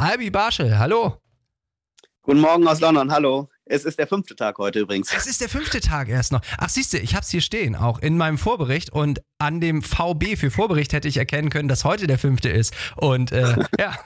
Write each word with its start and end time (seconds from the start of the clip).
Albi 0.00 0.30
Barschel, 0.30 0.78
hallo. 0.78 1.16
Guten 2.22 2.38
Morgen 2.38 2.68
aus 2.68 2.78
London, 2.78 3.10
hallo. 3.10 3.48
Es 3.64 3.84
ist 3.84 3.98
der 3.98 4.06
fünfte 4.06 4.36
Tag 4.36 4.58
heute 4.58 4.78
übrigens. 4.78 5.12
Es 5.12 5.26
ist 5.26 5.40
der 5.40 5.48
fünfte 5.48 5.80
Tag 5.80 6.08
erst 6.08 6.30
noch. 6.30 6.40
Ach, 6.56 6.68
siehst 6.68 6.92
du, 6.92 6.98
ich 6.98 7.16
hab's 7.16 7.30
hier 7.30 7.40
stehen, 7.40 7.74
auch 7.74 7.98
in 7.98 8.16
meinem 8.16 8.38
Vorbericht. 8.38 8.90
Und 8.90 9.20
an 9.38 9.60
dem 9.60 9.82
VB 9.82 10.36
für 10.36 10.52
Vorbericht 10.52 10.92
hätte 10.92 11.08
ich 11.08 11.16
erkennen 11.16 11.50
können, 11.50 11.68
dass 11.68 11.84
heute 11.84 12.06
der 12.06 12.16
fünfte 12.16 12.48
ist. 12.48 12.72
Und 12.94 13.32
äh, 13.32 13.56
ja. 13.78 13.98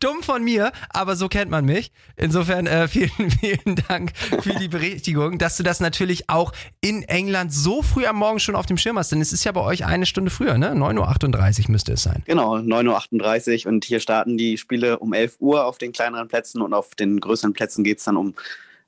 Dumm 0.00 0.22
von 0.22 0.42
mir, 0.42 0.72
aber 0.90 1.16
so 1.16 1.28
kennt 1.28 1.50
man 1.50 1.64
mich. 1.64 1.92
Insofern 2.16 2.66
äh, 2.66 2.88
vielen, 2.94 3.30
vielen 3.30 3.76
Dank 3.88 4.12
für 4.16 4.54
die 4.54 4.68
Berichtigung, 4.68 5.38
dass 5.38 5.56
du 5.56 5.62
das 5.62 5.80
natürlich 5.80 6.28
auch 6.30 6.52
in 6.80 7.02
England 7.02 7.52
so 7.52 7.82
früh 7.82 8.06
am 8.06 8.16
Morgen 8.16 8.40
schon 8.40 8.56
auf 8.56 8.66
dem 8.66 8.78
Schirm 8.78 8.98
hast. 8.98 9.12
Denn 9.12 9.20
es 9.20 9.32
ist 9.32 9.44
ja 9.44 9.52
bei 9.52 9.60
euch 9.60 9.84
eine 9.84 10.06
Stunde 10.06 10.30
früher, 10.30 10.58
ne? 10.58 10.72
9.38 10.72 11.64
Uhr 11.64 11.70
müsste 11.70 11.92
es 11.92 12.02
sein. 12.02 12.22
Genau, 12.26 12.56
9.38 12.56 13.66
Uhr 13.66 13.72
und 13.72 13.84
hier 13.84 14.00
starten 14.00 14.36
die 14.36 14.58
Spiele 14.58 14.98
um 14.98 15.12
11 15.12 15.36
Uhr 15.40 15.64
auf 15.64 15.78
den 15.78 15.92
kleineren 15.92 16.28
Plätzen 16.28 16.62
und 16.62 16.74
auf 16.74 16.94
den 16.94 17.20
größeren 17.20 17.52
Plätzen 17.52 17.84
geht 17.84 17.98
es 17.98 18.04
dann 18.04 18.16
um 18.16 18.34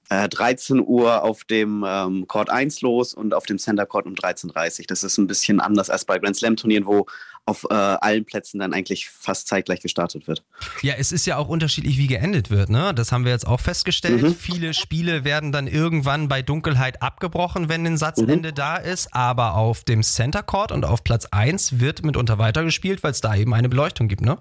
äh, 0.09 0.29
13 0.29 0.85
Uhr 0.87 1.23
auf 1.23 1.45
dem 1.45 1.85
ähm, 1.87 2.27
Court 2.27 2.51
1 2.51 2.81
los 2.81 3.15
und 3.15 3.35
auf 3.35 3.47
dem 3.47 3.59
Center 3.59 3.87
Court 3.87 4.07
um 4.07 4.15
13.30 4.15 4.81
Uhr. 4.81 4.85
Das 4.89 5.03
ist 5.03 5.19
ein 5.19 5.27
bisschen 5.27 5.61
anders 5.61 5.91
als 5.91 6.05
bei 6.05 6.19
Grand 6.19 6.37
Slam 6.37 6.57
Turnieren, 6.57 6.87
wo 6.87 7.07
auf 7.47 7.65
äh, 7.71 7.75
allen 7.75 8.25
Plätzen 8.25 8.59
dann 8.59 8.75
eigentlich 8.75 9.09
fast 9.09 9.47
zeitgleich 9.47 9.81
gestartet 9.81 10.27
wird. 10.27 10.45
Ja, 10.83 10.95
es 10.99 11.13
ist 11.13 11.27
ja 11.27 11.37
auch 11.37 11.49
unterschiedlich, 11.49 11.97
wie 11.97 12.09
geendet 12.09 12.51
wird. 12.51 12.71
Ne? 12.71 12.93
Das 12.93 13.13
haben 13.13 13.25
wir 13.25 13.31
jetzt 13.31 13.47
auch 13.47 13.61
festgestellt. 13.61 14.23
Mhm. 14.23 14.35
Viele 14.35 14.75
Spiele 14.75 15.25
werden 15.25 15.53
dann 15.53 15.69
irgendwann 15.69 16.27
bei 16.27 16.43
Dunkelheit 16.43 17.03
abgebrochen, 17.03 17.69
wenn 17.69 17.87
ein 17.87 17.99
Satzende 17.99 18.51
mhm. 18.51 18.55
da 18.55 18.77
ist. 18.77 19.15
Aber 19.15 19.55
auf 19.55 19.85
dem 19.85 20.03
Center 20.03 20.43
Court 20.43 20.73
und 20.73 20.85
auf 20.85 21.05
Platz 21.05 21.27
1 21.27 21.79
wird 21.79 22.05
mitunter 22.05 22.39
weitergespielt, 22.39 23.05
weil 23.05 23.13
es 23.13 23.21
da 23.21 23.37
eben 23.37 23.55
eine 23.55 23.69
Beleuchtung 23.69 24.09
gibt, 24.09 24.23
ne? 24.23 24.39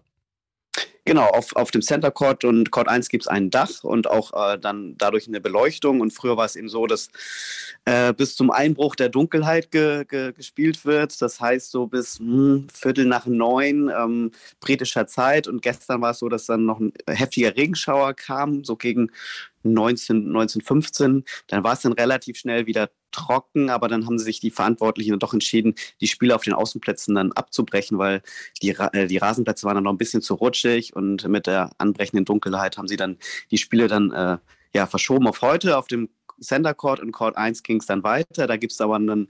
Genau, 1.08 1.26
auf, 1.28 1.56
auf 1.56 1.70
dem 1.70 1.84
Center 1.84 2.10
Court 2.10 2.44
und 2.44 2.72
Court 2.72 2.88
1 2.88 3.10
gibt 3.10 3.26
es 3.26 3.28
ein 3.28 3.52
Dach 3.52 3.84
und 3.84 4.10
auch 4.10 4.34
äh, 4.34 4.58
dann 4.58 4.96
dadurch 4.98 5.28
eine 5.28 5.40
Beleuchtung. 5.40 6.02
Und 6.02 6.12
früher 6.12 6.36
war 6.36 6.46
es 6.46 6.56
eben 6.56 6.68
so, 6.68 6.88
dass 6.88 7.10
äh, 7.86 8.12
bis 8.12 8.36
zum 8.36 8.50
Einbruch 8.50 8.96
der 8.96 9.10
Dunkelheit 9.10 9.70
ge, 9.70 10.06
ge, 10.06 10.34
gespielt 10.34 10.84
wird. 10.84 11.22
Das 11.22 11.40
heißt 11.40 11.70
so 11.70 11.86
bis 11.86 12.18
hm, 12.18 12.68
Viertel 12.74 13.06
nach 13.06 13.28
neun 13.28 13.92
ähm, 13.96 14.32
britischer 14.60 15.06
Zeit. 15.06 15.48
Und 15.48 15.62
gestern 15.62 16.02
war 16.02 16.12
es 16.12 16.20
so, 16.20 16.28
dass 16.28 16.48
dann 16.48 16.66
noch 16.66 16.80
ein 16.80 16.92
heftiger 17.08 17.56
Regenschauer 17.56 18.16
kam, 18.16 18.64
so 18.64 18.76
gegen 18.76 19.12
19, 19.62 20.28
1915. 20.28 21.24
Dann 21.48 21.64
war 21.64 21.74
es 21.74 21.82
dann 21.82 21.94
relativ 21.94 22.38
schnell 22.38 22.66
wieder 22.66 22.90
trocken, 23.12 23.70
aber 23.70 23.88
dann 23.88 24.06
haben 24.06 24.20
sich 24.20 24.40
die 24.40 24.52
Verantwortlichen 24.52 25.12
dann 25.12 25.20
doch 25.20 25.34
entschieden, 25.34 25.76
die 26.02 26.08
Spiele 26.08 26.36
auf 26.36 26.44
den 26.44 26.54
Außenplätzen 26.54 27.16
dann 27.16 27.32
abzubrechen, 27.32 27.98
weil 27.98 28.22
die, 28.62 28.70
äh, 28.70 29.08
die 29.08 29.18
Rasenplätze 29.18 29.66
waren 29.66 29.76
dann 29.76 29.86
noch 29.86 29.94
ein 29.94 29.98
bisschen 29.98 30.22
zu 30.22 30.36
rutschig 30.36 30.95
und 30.96 31.28
mit 31.28 31.48
der 31.48 31.72
anbrechenden 31.78 32.26
Dunkelheit 32.26 32.78
haben 32.78 32.88
sie 32.88 32.98
dann 32.98 33.18
die 33.52 33.58
Spiele 33.58 33.88
dann 33.88 34.12
äh, 34.12 34.38
ja, 34.74 34.88
verschoben 34.88 35.28
auf 35.28 35.42
heute. 35.42 35.78
Auf 35.78 35.88
dem 35.88 36.10
Center 36.42 36.74
Court 36.74 37.00
und 37.00 37.12
Court 37.12 37.38
1 37.38 37.64
ging 37.64 37.78
es 37.78 37.86
dann 37.86 38.04
weiter. 38.04 38.48
Da 38.48 38.58
gibt 38.58 38.74
es 38.74 38.82
aber 38.82 39.00
dann 39.00 39.28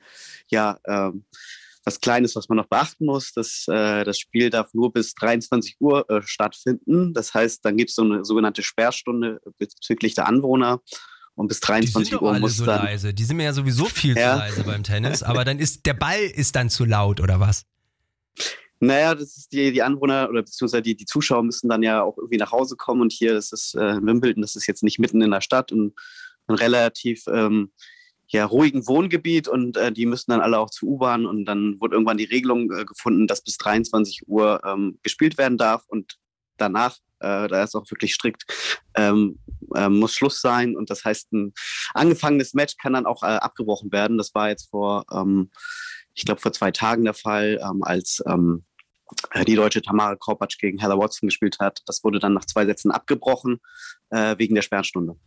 ja 0.47 0.80
äh, 0.83 1.11
was 1.85 2.02
Kleines, 2.02 2.35
was 2.35 2.49
man 2.49 2.57
noch 2.57 2.67
beachten 2.67 3.05
muss. 3.05 3.31
Das, 3.31 3.66
äh, 3.67 4.03
das 4.03 4.17
Spiel 4.17 4.49
darf 4.49 4.73
nur 4.73 4.91
bis 4.91 5.13
23 5.13 5.77
Uhr 5.80 6.09
äh, 6.09 6.22
stattfinden. 6.23 7.13
Das 7.13 7.33
heißt, 7.33 7.63
dann 7.63 7.77
gibt 7.77 7.91
es 7.91 7.95
so 7.95 8.03
eine 8.03 8.25
sogenannte 8.25 8.63
Sperrstunde 8.63 9.39
bezüglich 9.57 10.16
der 10.16 10.27
Anwohner. 10.27 10.81
Und 11.35 11.47
bis 11.50 11.59
23 11.59 12.09
die 12.09 12.16
Uhr 12.16 12.31
alle 12.31 12.39
muss 12.39 12.57
so 12.57 12.66
dann. 12.66 12.83
leise. 12.83 13.13
Die 13.13 13.23
sind 13.23 13.38
mir 13.38 13.44
ja 13.44 13.53
sowieso 13.53 13.85
viel 13.85 14.17
ja. 14.17 14.33
zu 14.33 14.39
leise 14.39 14.63
beim 14.63 14.83
Tennis. 14.83 15.22
Aber 15.22 15.45
dann 15.45 15.59
ist 15.59 15.85
der 15.85 15.94
Ball 15.94 16.22
ist 16.22 16.55
dann 16.55 16.69
zu 16.69 16.85
laut 16.85 17.19
oder 17.19 17.39
was? 17.39 17.66
Naja, 18.80 19.16
das 19.16 19.38
ist 19.38 19.54
die, 19.54 19.72
die 19.72 19.81
Anwohner 19.81 20.28
oder 20.30 20.44
beziehungsweise 20.44 20.81
die, 20.84 20.95
die 20.95 21.06
Zuschauer 21.06 21.44
müssen 21.44 21.70
dann 21.70 21.84
ja 21.84 22.04
auch 22.04 22.18
irgendwie 22.18 22.38
nach 22.38 22.52
Hause 22.52 22.76
kommen. 22.76 23.02
Und 23.02 23.14
hier 23.14 23.36
ist 23.38 23.54
es 23.54 23.73
äh, 23.73 24.02
Wimbledon, 24.02 24.42
das 24.42 24.56
ist 24.56 24.68
jetzt 24.68 24.84
nicht 24.84 25.00
mitten 25.00 25.22
in 25.22 25.31
der 25.31 25.42
Stadt 25.42 25.72
und 25.72 25.94
ein 26.48 26.56
relativ 26.56 27.23
ähm, 27.28 27.72
ja, 28.28 28.46
ruhigen 28.46 28.88
Wohngebiet 28.88 29.48
und 29.48 29.78
äh, 29.78 29.92
die 29.92 30.06
müssten 30.06 30.31
dann 30.31 30.42
alle 30.42 30.59
auch 30.59 30.70
zu 30.70 30.88
U-Bahn 30.88 31.25
und 31.25 31.46
dann 31.46 31.80
wurde 31.80 31.96
irgendwann 31.96 32.18
die 32.18 32.25
Regelung 32.25 32.72
äh, 32.72 32.85
gefunden, 32.85 33.28
dass 33.28 33.44
bis 33.44 33.58
23 33.58 34.28
Uhr 34.28 34.62
ähm, 34.66 35.00
gespielt 35.03 35.38
werden 35.38 35.58
darf 35.58 35.84
und 35.88 36.18
danach, 36.58 36.97
äh, 37.19 37.47
da 37.47 37.64
ist 37.64 37.75
auch 37.75 37.90
wirklich 37.91 38.14
strikt, 38.14 38.46
ähm, 38.96 39.40
äh, 39.75 39.90
muss 39.90 40.14
Schluss 40.14 40.41
sein 40.41 40.75
und 40.75 40.90
das 40.90 41.06
heißt, 41.06 41.34
ein 41.34 41.53
angefangenes 41.94 42.53
Match 42.53 42.78
kann 42.78 42.94
dann 42.94 43.06
auch 43.06 43.22
äh, 43.22 43.28
abgebrochen 43.28 43.91
werden. 43.91 44.18
Das 44.18 44.34
war 44.34 44.50
jetzt 44.50 44.69
vor, 44.69 45.06
ähm, 45.12 45.52
ich 46.16 46.26
glaube, 46.26 46.42
vor 46.42 46.53
zwei 46.53 46.72
Tagen 46.72 47.03
der 47.03 47.14
Fall, 47.14 47.59
ähm, 47.62 47.84
als 47.84 48.24
ähm, 48.26 48.66
äh, 49.31 49.46
die 49.46 49.56
deutsche 49.56 49.81
Tamara 49.81 50.16
Korpatsch 50.16 50.58
gegen 50.58 50.80
Heather 50.80 50.98
Watson 50.98 51.28
gespielt 51.28 51.58
hat. 51.59 51.81
Das 51.86 52.03
wurde 52.03 52.20
dann 52.20 52.34
nach 52.34 52.46
zwei 52.46 52.66
Sätzen 52.66 52.92
abgebrochen 52.92 53.59
äh, 54.09 54.38
wegen 54.38 54.56
der 54.56 54.62
Sperrstunde. 54.62 55.18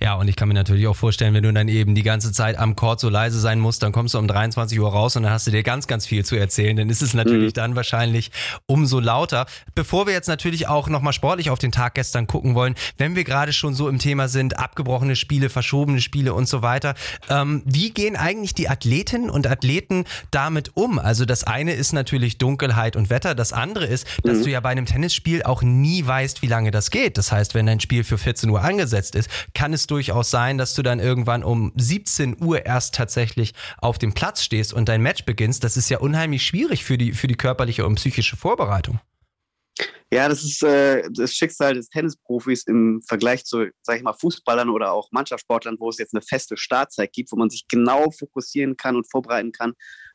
Ja, 0.00 0.14
und 0.14 0.26
ich 0.26 0.34
kann 0.34 0.48
mir 0.48 0.54
natürlich 0.54 0.88
auch 0.88 0.96
vorstellen, 0.96 1.32
wenn 1.32 1.44
du 1.44 1.52
dann 1.52 1.68
eben 1.68 1.94
die 1.94 2.02
ganze 2.02 2.32
Zeit 2.32 2.58
am 2.58 2.74
Court 2.74 2.98
so 2.98 3.08
leise 3.08 3.38
sein 3.38 3.60
musst, 3.60 3.84
dann 3.84 3.92
kommst 3.92 4.14
du 4.14 4.18
um 4.18 4.26
23 4.26 4.80
Uhr 4.80 4.90
raus 4.90 5.14
und 5.14 5.22
dann 5.22 5.32
hast 5.32 5.46
du 5.46 5.52
dir 5.52 5.62
ganz, 5.62 5.86
ganz 5.86 6.06
viel 6.06 6.24
zu 6.24 6.34
erzählen. 6.34 6.76
Dann 6.76 6.90
ist 6.90 7.02
es 7.02 7.14
natürlich 7.14 7.50
mhm. 7.50 7.54
dann 7.54 7.76
wahrscheinlich 7.76 8.32
umso 8.66 8.98
lauter. 8.98 9.46
Bevor 9.76 10.06
wir 10.06 10.12
jetzt 10.12 10.26
natürlich 10.26 10.66
auch 10.66 10.88
nochmal 10.88 11.12
sportlich 11.12 11.50
auf 11.50 11.60
den 11.60 11.70
Tag 11.70 11.94
gestern 11.94 12.26
gucken 12.26 12.56
wollen, 12.56 12.74
wenn 12.98 13.14
wir 13.14 13.22
gerade 13.22 13.52
schon 13.52 13.74
so 13.74 13.88
im 13.88 14.00
Thema 14.00 14.26
sind, 14.26 14.58
abgebrochene 14.58 15.14
Spiele, 15.14 15.50
verschobene 15.50 16.00
Spiele 16.00 16.34
und 16.34 16.48
so 16.48 16.62
weiter, 16.62 16.94
ähm, 17.28 17.62
wie 17.64 17.90
gehen 17.90 18.16
eigentlich 18.16 18.54
die 18.54 18.68
Athletinnen 18.68 19.30
und 19.30 19.46
Athleten 19.46 20.04
damit 20.32 20.72
um? 20.74 20.98
Also 20.98 21.24
das 21.26 21.44
eine 21.44 21.74
ist 21.74 21.92
natürlich 21.92 22.38
Dunkelheit 22.38 22.96
und 22.96 23.08
Wetter, 23.08 23.36
das 23.36 23.52
andere 23.52 23.86
ist, 23.86 24.06
dass 24.24 24.38
mhm. 24.38 24.42
du 24.42 24.50
ja 24.50 24.60
bei 24.60 24.70
einem 24.70 24.86
Tennisspiel 24.86 25.44
auch 25.44 25.62
nie 25.62 26.04
weißt, 26.04 26.42
wie 26.42 26.48
lange 26.48 26.72
das 26.72 26.90
geht. 26.90 27.18
Das 27.18 27.30
heißt, 27.30 27.54
wenn 27.54 27.66
dein 27.66 27.78
Spiel 27.78 28.02
für 28.02 28.18
14 28.18 28.50
Uhr 28.50 28.62
angesetzt 28.62 29.14
ist, 29.14 29.28
kann 29.54 29.72
es 29.72 29.81
durchaus 29.90 30.30
sein, 30.30 30.58
dass 30.58 30.74
du 30.74 30.82
dann 30.82 31.00
irgendwann 31.00 31.44
um 31.44 31.72
17 31.76 32.42
Uhr 32.42 32.64
erst 32.66 32.94
tatsächlich 32.94 33.52
auf 33.78 33.98
dem 33.98 34.14
Platz 34.14 34.42
stehst 34.42 34.72
und 34.72 34.88
dein 34.88 35.02
Match 35.02 35.24
beginnst. 35.24 35.64
Das 35.64 35.76
ist 35.76 35.88
ja 35.88 35.98
unheimlich 35.98 36.46
schwierig 36.46 36.84
für 36.84 36.98
die, 36.98 37.12
für 37.12 37.26
die 37.26 37.36
körperliche 37.36 37.86
und 37.86 37.96
psychische 37.96 38.36
Vorbereitung. 38.36 39.00
Ja, 40.12 40.28
das 40.28 40.44
ist 40.44 40.62
äh, 40.62 41.08
das 41.10 41.32
Schicksal 41.32 41.72
des 41.72 41.88
Tennisprofis 41.88 42.64
im 42.64 43.00
Vergleich 43.08 43.46
zu, 43.46 43.70
sag 43.80 43.96
ich 43.96 44.02
mal, 44.02 44.12
Fußballern 44.12 44.68
oder 44.68 44.92
auch 44.92 45.10
Mannschaftssportlern, 45.10 45.76
wo 45.78 45.88
es 45.88 45.96
jetzt 45.96 46.14
eine 46.14 46.20
feste 46.20 46.58
Startzeit 46.58 47.14
gibt, 47.14 47.32
wo 47.32 47.36
man 47.36 47.48
sich 47.48 47.66
genau 47.66 48.10
fokussieren 48.10 48.76
kann 48.76 48.96
und 48.96 49.10
vorbereiten 49.10 49.52
kann 49.52 49.72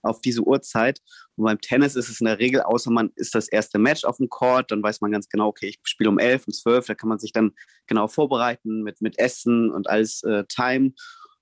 auf 0.07 0.21
diese 0.21 0.41
Uhrzeit. 0.41 0.99
Und 1.35 1.45
beim 1.45 1.61
Tennis 1.61 1.95
ist 1.95 2.09
es 2.09 2.19
in 2.19 2.25
der 2.25 2.39
Regel, 2.39 2.61
außer 2.61 2.91
man 2.91 3.11
ist 3.15 3.35
das 3.35 3.47
erste 3.47 3.79
Match 3.79 4.03
auf 4.03 4.17
dem 4.17 4.29
Court, 4.29 4.71
dann 4.71 4.81
weiß 4.81 5.01
man 5.01 5.11
ganz 5.11 5.29
genau, 5.29 5.47
okay, 5.47 5.67
ich 5.67 5.79
spiele 5.83 6.09
um 6.09 6.19
11, 6.19 6.47
um 6.47 6.53
12, 6.53 6.87
da 6.87 6.95
kann 6.95 7.09
man 7.09 7.19
sich 7.19 7.31
dann 7.31 7.51
genau 7.87 8.07
vorbereiten 8.07 8.83
mit, 8.83 9.01
mit 9.01 9.19
Essen 9.19 9.71
und 9.71 9.89
alles 9.89 10.23
äh, 10.23 10.43
Time. 10.47 10.93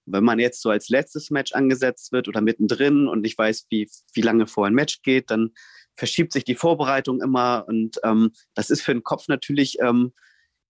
Und 0.06 0.14
wenn 0.14 0.24
man 0.24 0.40
jetzt 0.40 0.62
so 0.62 0.70
als 0.70 0.90
letztes 0.90 1.32
Match 1.32 1.54
angesetzt 1.54 2.12
wird 2.12 2.28
oder 2.28 2.42
mittendrin 2.42 3.08
und 3.08 3.26
ich 3.26 3.38
weiß, 3.38 3.68
wie, 3.70 3.90
wie 4.14 4.22
lange 4.22 4.48
vor 4.48 4.68
ein 4.68 4.74
Match 4.74 5.02
geht, 5.02 5.32
dann 5.32 5.52
verschiebt 5.96 6.34
sich 6.34 6.44
die 6.44 6.56
Vorbereitung 6.56 7.22
immer 7.22 7.66
und 7.68 7.98
ähm, 8.04 8.32
das 8.54 8.70
ist 8.70 8.82
für 8.82 8.94
den 8.94 9.04
Kopf 9.04 9.28
natürlich 9.28 9.78
ähm, 9.82 10.12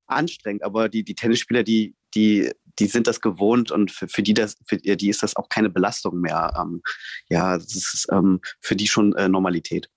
anstrengend, 0.08 0.64
aber 0.64 0.88
die, 0.88 1.04
die 1.04 1.16
Tennisspieler, 1.16 1.64
die, 1.64 1.96
die, 2.16 2.52
die 2.80 2.88
sind 2.88 3.08
das 3.08 3.22
gewohnt 3.22 3.72
und 3.72 3.92
für, 3.92 4.08
für 4.08 4.24
die 4.24 4.34
das, 4.34 4.58
für 4.66 4.78
die 4.78 5.10
ist 5.10 5.24
das 5.24 5.36
auch 5.36 5.50
keine 5.50 5.70
Belastung 5.70 6.22
mehr. 6.22 6.54
Ähm, 6.60 6.82
ja, 7.30 7.58
das 7.58 7.76
ist 7.76 8.08
ähm, 8.12 8.42
für 8.60 8.76
die 8.76 8.88
schon 8.88 9.14
äh, 9.14 9.30
Normalität. 9.30 9.90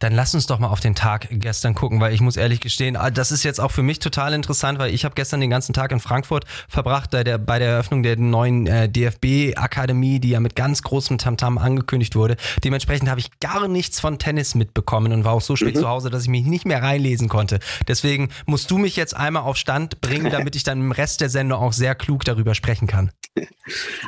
Dann 0.00 0.14
lass 0.14 0.34
uns 0.34 0.46
doch 0.46 0.58
mal 0.58 0.68
auf 0.68 0.80
den 0.80 0.94
Tag 0.94 1.28
gestern 1.30 1.74
gucken, 1.74 2.00
weil 2.00 2.14
ich 2.14 2.22
muss 2.22 2.36
ehrlich 2.36 2.60
gestehen, 2.60 2.96
ah, 2.96 3.10
das 3.10 3.30
ist 3.30 3.42
jetzt 3.42 3.60
auch 3.60 3.70
für 3.70 3.82
mich 3.82 3.98
total 3.98 4.32
interessant, 4.32 4.78
weil 4.78 4.94
ich 4.94 5.04
habe 5.04 5.14
gestern 5.14 5.40
den 5.40 5.50
ganzen 5.50 5.74
Tag 5.74 5.92
in 5.92 6.00
Frankfurt 6.00 6.46
verbracht, 6.68 7.10
bei 7.10 7.22
der, 7.22 7.36
bei 7.36 7.58
der 7.58 7.68
Eröffnung 7.68 8.02
der 8.02 8.16
neuen 8.16 8.66
äh, 8.66 8.88
DFB-Akademie, 8.88 10.18
die 10.18 10.30
ja 10.30 10.40
mit 10.40 10.56
ganz 10.56 10.82
großem 10.82 11.18
Tamtam 11.18 11.58
angekündigt 11.58 12.16
wurde. 12.16 12.36
Dementsprechend 12.64 13.10
habe 13.10 13.20
ich 13.20 13.38
gar 13.40 13.68
nichts 13.68 14.00
von 14.00 14.18
Tennis 14.18 14.54
mitbekommen 14.54 15.12
und 15.12 15.24
war 15.24 15.34
auch 15.34 15.42
so 15.42 15.54
spät 15.54 15.74
mhm. 15.74 15.80
zu 15.80 15.88
Hause, 15.88 16.08
dass 16.08 16.22
ich 16.22 16.28
mich 16.30 16.46
nicht 16.46 16.64
mehr 16.64 16.82
reinlesen 16.82 17.28
konnte. 17.28 17.58
Deswegen 17.86 18.30
musst 18.46 18.70
du 18.70 18.78
mich 18.78 18.96
jetzt 18.96 19.14
einmal 19.14 19.42
auf 19.42 19.58
Stand 19.58 20.00
bringen, 20.00 20.30
damit 20.32 20.56
ich 20.56 20.62
dann 20.62 20.80
im 20.80 20.92
Rest 20.92 21.20
der 21.20 21.28
Sendung 21.28 21.60
auch 21.60 21.74
sehr 21.74 21.94
klug 21.94 22.24
darüber 22.24 22.54
sprechen 22.54 22.86
kann. 22.86 23.10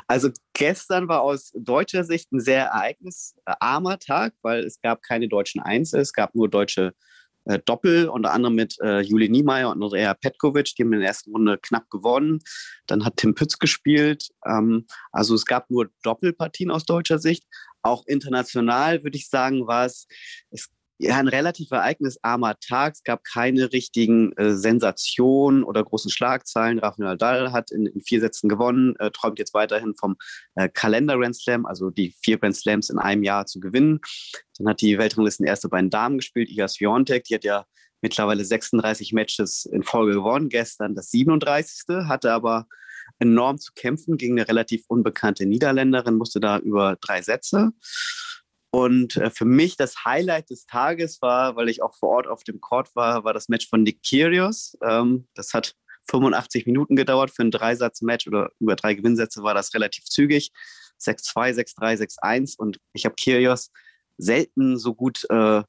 Also 0.06 0.30
gestern 0.54 1.08
war 1.08 1.22
aus 1.22 1.52
deutscher 1.54 2.04
Sicht 2.04 2.32
ein 2.32 2.40
sehr 2.40 2.64
ereignisarmer 2.66 3.98
Tag, 3.98 4.34
weil 4.42 4.64
es 4.64 4.80
gab 4.80 5.02
keine 5.02 5.28
deutschen 5.28 5.60
Einzel, 5.60 6.00
es 6.00 6.12
gab 6.12 6.34
nur 6.34 6.48
deutsche 6.48 6.94
äh, 7.44 7.58
Doppel, 7.64 8.08
unter 8.08 8.32
anderem 8.32 8.54
mit 8.54 8.76
äh, 8.80 9.00
Juli 9.00 9.28
Niemeyer 9.28 9.70
und 9.70 9.82
Andrea 9.82 10.14
Petkovic, 10.14 10.74
die 10.76 10.82
haben 10.82 10.92
in 10.92 11.00
der 11.00 11.08
ersten 11.08 11.32
Runde 11.32 11.58
knapp 11.58 11.90
gewonnen. 11.90 12.40
Dann 12.86 13.04
hat 13.04 13.16
Tim 13.16 13.34
Pütz 13.34 13.58
gespielt. 13.58 14.28
Ähm, 14.46 14.86
also 15.10 15.34
es 15.34 15.44
gab 15.44 15.70
nur 15.70 15.90
Doppelpartien 16.02 16.70
aus 16.70 16.84
deutscher 16.84 17.18
Sicht. 17.18 17.44
Auch 17.82 18.06
international 18.06 19.02
würde 19.02 19.16
ich 19.16 19.28
sagen, 19.28 19.66
war 19.66 19.86
es, 19.86 20.06
es 20.50 20.70
ja, 20.98 21.16
ein 21.16 21.28
relativ 21.28 21.70
ereignisarmer 21.70 22.54
Tag. 22.60 22.94
Es 22.94 23.02
gab 23.02 23.24
keine 23.24 23.72
richtigen 23.72 24.32
äh, 24.36 24.54
Sensationen 24.54 25.64
oder 25.64 25.82
großen 25.82 26.10
Schlagzeilen. 26.10 26.78
Rafael 26.78 27.08
Nadal 27.08 27.52
hat 27.52 27.70
in, 27.70 27.86
in 27.86 28.00
vier 28.02 28.20
Sätzen 28.20 28.48
gewonnen, 28.48 28.94
äh, 29.00 29.10
träumt 29.10 29.38
jetzt 29.38 29.54
weiterhin 29.54 29.94
vom 29.98 30.16
äh, 30.54 30.68
Kalender 30.68 31.18
Grand 31.18 31.36
Slam, 31.36 31.66
also 31.66 31.90
die 31.90 32.14
vier 32.22 32.38
Grand 32.38 32.56
Slams 32.56 32.88
in 32.88 32.98
einem 32.98 33.22
Jahr 33.22 33.46
zu 33.46 33.58
gewinnen. 33.58 34.00
Dann 34.58 34.68
hat 34.68 34.80
die 34.80 34.98
Weltranglisten 34.98 35.46
erste 35.46 35.68
bei 35.68 35.80
den 35.80 35.90
Damen 35.90 36.18
gespielt, 36.18 36.50
Iga 36.50 36.68
Swiatek, 36.68 37.24
die 37.24 37.34
hat 37.34 37.44
ja 37.44 37.66
mittlerweile 38.00 38.44
36 38.44 39.12
Matches 39.12 39.64
in 39.64 39.82
Folge 39.82 40.12
gewonnen. 40.12 40.48
Gestern 40.48 40.94
das 40.94 41.10
37. 41.10 42.06
hatte 42.06 42.32
aber 42.32 42.66
enorm 43.18 43.58
zu 43.58 43.72
kämpfen 43.74 44.16
gegen 44.16 44.38
eine 44.38 44.48
relativ 44.48 44.84
unbekannte 44.88 45.46
Niederländerin, 45.46 46.16
musste 46.16 46.40
da 46.40 46.58
über 46.58 46.96
drei 47.00 47.22
Sätze. 47.22 47.70
Und 48.74 49.16
äh, 49.18 49.30
für 49.30 49.44
mich 49.44 49.76
das 49.76 50.04
Highlight 50.06 50.48
des 50.48 50.66
Tages 50.66 51.20
war, 51.20 51.56
weil 51.56 51.68
ich 51.68 51.82
auch 51.82 51.94
vor 51.94 52.08
Ort 52.08 52.26
auf 52.26 52.42
dem 52.42 52.60
Court 52.60 52.88
war, 52.96 53.22
war 53.22 53.34
das 53.34 53.50
Match 53.50 53.68
von 53.68 53.82
Nick 53.82 54.02
Kyrgios. 54.02 54.78
Ähm, 54.82 55.28
das 55.34 55.52
hat 55.52 55.74
85 56.10 56.66
Minuten 56.66 56.96
gedauert 56.96 57.30
für 57.30 57.42
ein 57.42 57.50
Dreisatz-Match 57.50 58.26
oder 58.26 58.50
über 58.60 58.74
drei 58.74 58.94
Gewinnsätze 58.94 59.42
war 59.42 59.52
das 59.52 59.74
relativ 59.74 60.04
zügig. 60.06 60.52
6-2, 60.98 61.76
6-3, 61.76 62.16
6-1 62.22 62.56
und 62.56 62.78
ich 62.94 63.04
habe 63.04 63.14
Kyrgios 63.14 63.70
selten 64.16 64.78
so 64.78 64.94
gut 64.94 65.28
äh, 65.28 65.62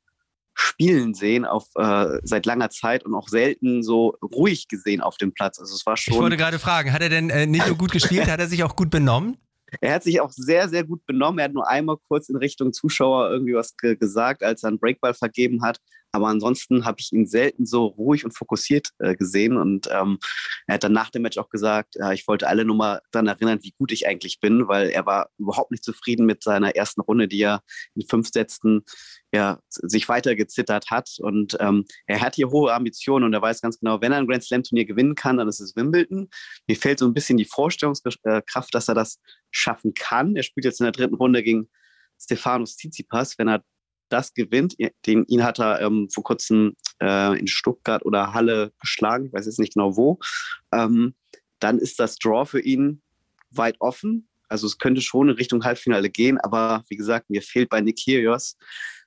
spielen 0.54 1.14
sehen 1.14 1.46
auf 1.46 1.66
äh, 1.76 2.20
seit 2.24 2.46
langer 2.46 2.70
Zeit 2.70 3.04
und 3.04 3.16
auch 3.16 3.28
selten 3.28 3.84
so 3.84 4.18
ruhig 4.22 4.68
gesehen 4.68 5.02
auf 5.02 5.18
dem 5.18 5.34
Platz. 5.34 5.60
Also 5.60 5.76
es 5.76 5.86
war 5.86 5.98
schon. 5.98 6.14
Ich 6.14 6.20
wollte 6.20 6.38
gerade 6.38 6.60
fragen, 6.60 6.94
hat 6.94 7.02
er 7.02 7.10
denn 7.10 7.30
äh, 7.30 7.48
nicht 7.48 7.68
nur 7.68 7.76
gut 7.76 7.92
gespielt, 7.92 8.30
hat 8.30 8.40
er 8.40 8.48
sich 8.48 8.64
auch 8.64 8.76
gut 8.76 8.92
benommen? 8.92 9.38
Er 9.82 9.96
hat 9.96 10.04
sich 10.04 10.20
auch 10.22 10.32
sehr, 10.32 10.70
sehr 10.70 10.84
gut 10.84 11.06
benommen. 11.06 11.40
Er 11.40 11.46
hat 11.46 11.54
nur 11.54 11.68
einmal 11.68 11.98
kurz 12.08 12.30
in 12.30 12.36
Richtung 12.36 12.74
Zuschauer 12.74 13.30
irgendwie 13.30 13.54
was 13.54 13.76
ge 13.78 13.96
gesagt, 13.96 14.44
als 14.44 14.64
er 14.64 14.70
einen 14.70 14.80
Breakball 14.80 15.14
vergeben 15.14 15.64
hat. 15.64 15.80
Aber 16.14 16.28
ansonsten 16.28 16.86
habe 16.86 16.98
ich 17.00 17.12
ihn 17.12 17.26
selten 17.26 17.66
so 17.66 17.88
ruhig 17.88 18.24
und 18.24 18.38
fokussiert 18.38 18.90
äh, 19.00 19.16
gesehen. 19.16 19.58
Und 19.58 19.90
ähm, 19.92 20.20
er 20.68 20.76
hat 20.76 20.84
dann 20.84 20.94
nach 20.94 21.10
dem 21.10 21.24
Match 21.24 21.40
auch 21.40 21.50
gesagt, 21.50 21.96
äh, 21.96 22.14
ich 22.14 22.28
wollte 22.28 22.48
alle 22.48 22.66
nur 22.66 22.76
mal 22.76 23.02
daran 23.12 23.28
erinnern, 23.28 23.60
wie 23.64 23.74
gut 23.80 23.92
ich 23.92 24.08
eigentlich 24.08 24.40
bin, 24.40 24.68
weil 24.68 24.90
er 24.90 25.08
war 25.08 25.30
überhaupt 25.40 25.72
nicht 25.72 25.84
zufrieden 25.84 26.28
mit 26.28 26.44
seiner 26.44 26.76
ersten 26.76 27.02
Runde, 27.02 27.28
die 27.28 27.42
er 27.42 27.64
in 27.96 28.08
fünf 28.08 28.30
Sätzen 28.32 28.84
ja, 29.34 29.60
sich 29.70 30.08
weitergezittert 30.08 30.92
hat. 30.92 31.10
Und 31.18 31.58
ähm, 31.60 31.86
er 32.06 32.22
hat 32.22 32.36
hier 32.36 32.52
hohe 32.52 32.72
Ambitionen 32.72 33.26
und 33.26 33.34
er 33.34 33.42
weiß 33.42 33.62
ganz 33.62 33.80
genau, 33.80 34.00
wenn 34.00 34.12
er 34.12 34.20
ein 34.20 34.28
Grand 34.28 34.44
Slam-Turnier 34.44 34.86
gewinnen 34.86 35.16
kann, 35.16 35.38
dann 35.38 35.48
ist 35.48 35.62
es 35.62 35.76
Wimbledon. 35.76 36.30
Mir 36.68 36.76
fehlt 36.76 37.00
so 37.00 37.08
ein 37.08 37.16
bisschen 37.16 37.38
die 37.38 37.46
Vorstellungskraft, 37.46 38.76
dass 38.76 38.88
er 38.88 38.94
das 38.94 39.20
schaffen 39.50 39.96
kann. 39.96 40.36
Er 40.36 40.44
spielt 40.44 40.66
jetzt 40.66 40.80
in 40.80 40.84
der 40.84 40.92
dritten 40.92 41.16
Runde 41.16 41.42
gegen 41.42 41.70
Stefanos 42.22 42.78
Tsitsipas. 42.78 43.40
Wenn 43.40 43.48
er 43.48 43.64
das 44.10 44.34
gewinnt, 44.34 44.76
den, 45.06 45.26
ihn 45.26 45.44
hat 45.44 45.60
er 45.60 45.82
ähm, 45.82 46.10
vor 46.12 46.24
kurzem 46.24 46.76
äh, 47.02 47.38
in 47.40 47.48
Stuttgart 47.48 48.06
oder 48.06 48.34
Halle 48.34 48.72
geschlagen, 48.80 49.26
ich 49.28 49.34
weiß 49.34 49.46
jetzt 49.46 49.60
nicht 49.60 49.74
genau 49.74 49.98
wo, 49.98 50.20
ähm, 50.72 51.16
dann 51.60 51.80
ist 51.80 52.00
das 52.00 52.18
Draw 52.18 52.46
für 52.46 52.62
ihn 52.62 53.02
weit 53.52 53.76
offen. 53.80 54.28
Also 54.50 54.68
es 54.68 54.78
könnte 54.78 55.02
schon 55.02 55.30
in 55.30 55.36
Richtung 55.36 55.64
Halbfinale 55.64 56.10
gehen, 56.10 56.38
aber 56.40 56.84
wie 56.90 56.96
gesagt, 56.96 57.30
mir 57.30 57.42
fehlt 57.42 57.70
bei 57.70 57.82
Nick 57.82 58.04
Kyrgios 58.04 58.58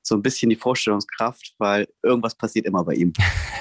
so 0.06 0.14
ein 0.14 0.22
bisschen 0.22 0.50
die 0.50 0.56
Vorstellungskraft, 0.56 1.54
weil 1.58 1.88
irgendwas 2.02 2.36
passiert 2.36 2.66
immer 2.66 2.84
bei 2.84 2.94
ihm. 2.94 3.12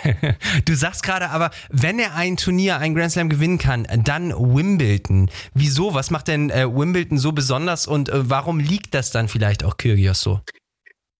du 0.65 0.75
sagst 0.75 1.03
gerade 1.03 1.29
aber, 1.29 1.49
wenn 1.69 1.99
er 1.99 2.15
ein 2.15 2.37
Turnier, 2.37 2.77
ein 2.77 2.93
Grand 2.93 3.11
Slam 3.11 3.29
gewinnen 3.29 3.57
kann, 3.57 3.87
dann 4.03 4.31
Wimbledon. 4.31 5.29
Wieso? 5.53 5.93
Was 5.93 6.11
macht 6.11 6.27
denn 6.27 6.49
äh, 6.51 6.67
Wimbledon 6.71 7.17
so 7.17 7.31
besonders 7.31 7.87
und 7.87 8.09
äh, 8.09 8.29
warum 8.29 8.59
liegt 8.59 8.93
das 8.93 9.11
dann 9.11 9.27
vielleicht 9.27 9.63
auch 9.63 9.77
Kyrgios 9.77 10.21
so? 10.21 10.41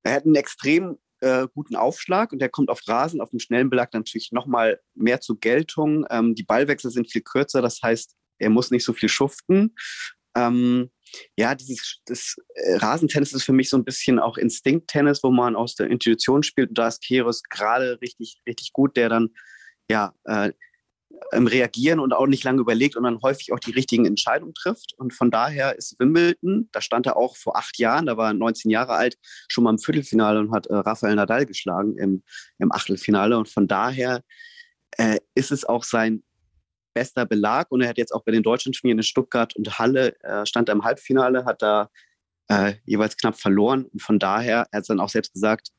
Er 0.06 0.14
hat 0.14 0.26
einen 0.26 0.36
extrem 0.36 0.98
äh, 1.22 1.48
guten 1.54 1.76
Aufschlag 1.76 2.32
und 2.32 2.40
der 2.40 2.50
kommt 2.50 2.70
auf 2.70 2.82
Rasen, 2.88 3.22
auf 3.22 3.32
dem 3.32 3.40
schnellen 3.40 3.72
Belag 3.72 3.92
natürlich 3.94 4.32
nochmal 4.32 4.80
mehr 4.94 5.20
zur 5.20 5.40
Geltung. 5.40 6.06
Ähm, 6.12 6.36
die 6.36 6.44
Ballwechsel 6.44 6.92
sind 6.92 7.12
viel 7.12 7.24
kürzer, 7.24 7.62
das 7.62 7.80
heißt, 7.82 8.16
er 8.38 8.50
muss 8.52 8.70
nicht 8.70 8.86
so 8.86 8.94
viel 8.94 9.10
schuften. 9.10 9.76
Ähm, 10.38 10.92
ja, 11.38 11.56
dieses 11.56 12.02
das, 12.06 12.36
äh, 12.54 12.76
Rasentennis 12.76 13.34
ist 13.34 13.46
für 13.46 13.54
mich 13.54 13.70
so 13.70 13.78
ein 13.78 13.86
bisschen 13.86 14.20
auch 14.20 14.38
Instinkttennis, 14.38 15.24
wo 15.24 15.32
man 15.32 15.56
aus 15.56 15.76
der 15.76 15.88
Intuition 15.88 16.44
spielt. 16.44 16.70
Und 16.70 16.78
da 16.78 16.90
ist 16.90 17.02
Keros 17.02 17.42
gerade 17.44 18.00
richtig, 18.02 18.42
richtig 18.48 18.74
gut, 18.74 18.96
der 18.96 19.10
dann 19.10 19.30
ja 19.90 20.14
äh, 20.26 20.52
ähm, 21.32 21.48
reagieren 21.48 22.00
und 22.00 22.14
auch 22.14 22.28
nicht 22.28 22.44
lange 22.44 22.62
überlegt 22.62 22.96
und 22.96 23.04
dann 23.04 23.22
häufig 23.22 23.52
auch 23.54 23.60
die 23.60 23.72
richtigen 23.72 24.06
Entscheidungen 24.06 24.54
trifft. 24.54 24.94
Und 24.98 25.14
von 25.14 25.32
daher 25.32 25.78
ist 25.78 26.00
Wimbledon, 26.00 26.70
da 26.72 26.82
stand 26.82 27.06
er 27.06 27.18
auch 27.18 27.36
vor 27.36 27.58
acht 27.58 27.78
Jahren, 27.78 28.06
da 28.06 28.18
war 28.18 28.30
er 28.30 28.34
19 28.34 28.72
Jahre 28.72 28.94
alt, 28.94 29.18
schon 29.48 29.64
mal 29.64 29.72
im 29.72 29.80
Viertelfinale 29.80 30.40
und 30.40 30.52
hat 30.52 30.68
äh, 30.68 30.76
Rafael 30.76 31.16
Nadal 31.16 31.46
geschlagen 31.46 31.98
im, 31.98 32.24
im 32.60 32.72
Achtelfinale. 32.72 33.38
Und 33.38 33.50
von 33.50 33.68
daher 33.68 34.22
äh, 34.98 35.20
ist 35.36 35.52
es 35.52 35.66
auch 35.66 35.84
sein 35.84 36.24
bester 36.94 37.26
Belag 37.26 37.72
und 37.72 37.82
er 37.82 37.90
hat 37.90 37.98
jetzt 37.98 38.14
auch 38.14 38.24
bei 38.24 38.32
den 38.32 38.44
deutschen 38.44 38.72
Turnieren 38.72 39.00
in 39.00 39.04
Stuttgart 39.04 39.56
und 39.56 39.78
Halle 39.78 40.16
äh, 40.22 40.46
stand 40.46 40.70
er 40.70 40.76
im 40.76 40.84
Halbfinale, 40.84 41.46
hat 41.46 41.62
da 41.62 41.90
äh, 42.48 42.76
jeweils 42.86 43.18
knapp 43.18 43.38
verloren 43.38 43.86
und 43.86 44.02
von 44.02 44.18
daher, 44.18 44.68
er 44.72 44.80
hat 44.80 44.90
dann 44.90 45.02
auch 45.02 45.10
selbst 45.10 45.34
gesagt, 45.34 45.72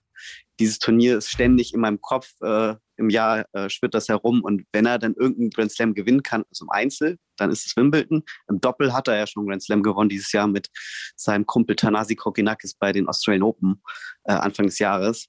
dieses 0.61 0.79
Turnier 0.79 1.19
ist 1.19 1.31
ständig 1.31 1.73
in 1.75 1.81
meinem 1.81 2.01
Kopf, 2.01 2.33
äh, 2.43 2.75
im 2.97 3.11
Jahr 3.11 3.47
äh, 3.53 3.69
schwirrt 3.69 3.95
das 3.95 4.09
herum 4.09 4.43
und 4.43 4.65
wenn 4.73 4.87
er 4.87 4.99
dann 4.99 5.15
irgendeinen 5.15 5.51
Grand 5.51 5.73
Slam 5.73 5.95
gewinnen 5.95 6.23
kann, 6.23 6.45
also 6.51 6.65
im 6.65 6.71
Einzel, 6.71 7.19
dann 7.37 7.51
ist 7.51 7.67
es 7.67 7.77
Wimbledon. 7.77 8.23
Im 8.49 8.61
Doppel 8.61 8.93
hat 8.93 9.09
er 9.09 9.17
ja 9.17 9.27
schon 9.27 9.47
Grand 9.47 9.63
Slam 9.63 9.83
gewonnen 9.83 10.09
dieses 10.09 10.33
Jahr 10.33 10.47
mit 10.47 10.69
seinem 11.17 11.47
Kumpel 11.47 11.77
Tanasi 11.77 12.17
Kokinakis 12.17 12.75
bei 12.75 12.93
den 12.93 13.09
Australian 13.09 13.43
Open 13.43 13.83
äh, 14.25 14.33
Anfang 14.33 14.67
des 14.67 14.79
Jahres. 14.79 15.29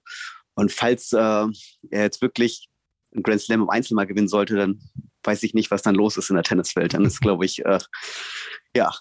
Und 0.55 0.71
falls 0.71 1.13
äh, 1.13 1.17
er 1.17 1.51
jetzt 1.91 2.21
wirklich 2.21 2.69
einen 3.13 3.23
Grand 3.23 3.41
Slam 3.41 3.61
im 3.61 3.69
Einzel 3.69 3.95
mal 3.95 4.07
gewinnen 4.07 4.27
sollte, 4.27 4.55
dann 4.55 4.81
weiß 5.23 5.43
ich 5.43 5.53
nicht, 5.53 5.71
was 5.71 5.81
dann 5.81 5.95
los 5.95 6.17
ist 6.17 6.29
in 6.29 6.35
der 6.35 6.43
Tenniswelt. 6.43 6.93
Dann 6.93 7.05
ist, 7.05 7.19
glaube 7.21 7.45
ich, 7.45 7.65
äh, 7.65 7.79
ja, 8.75 8.91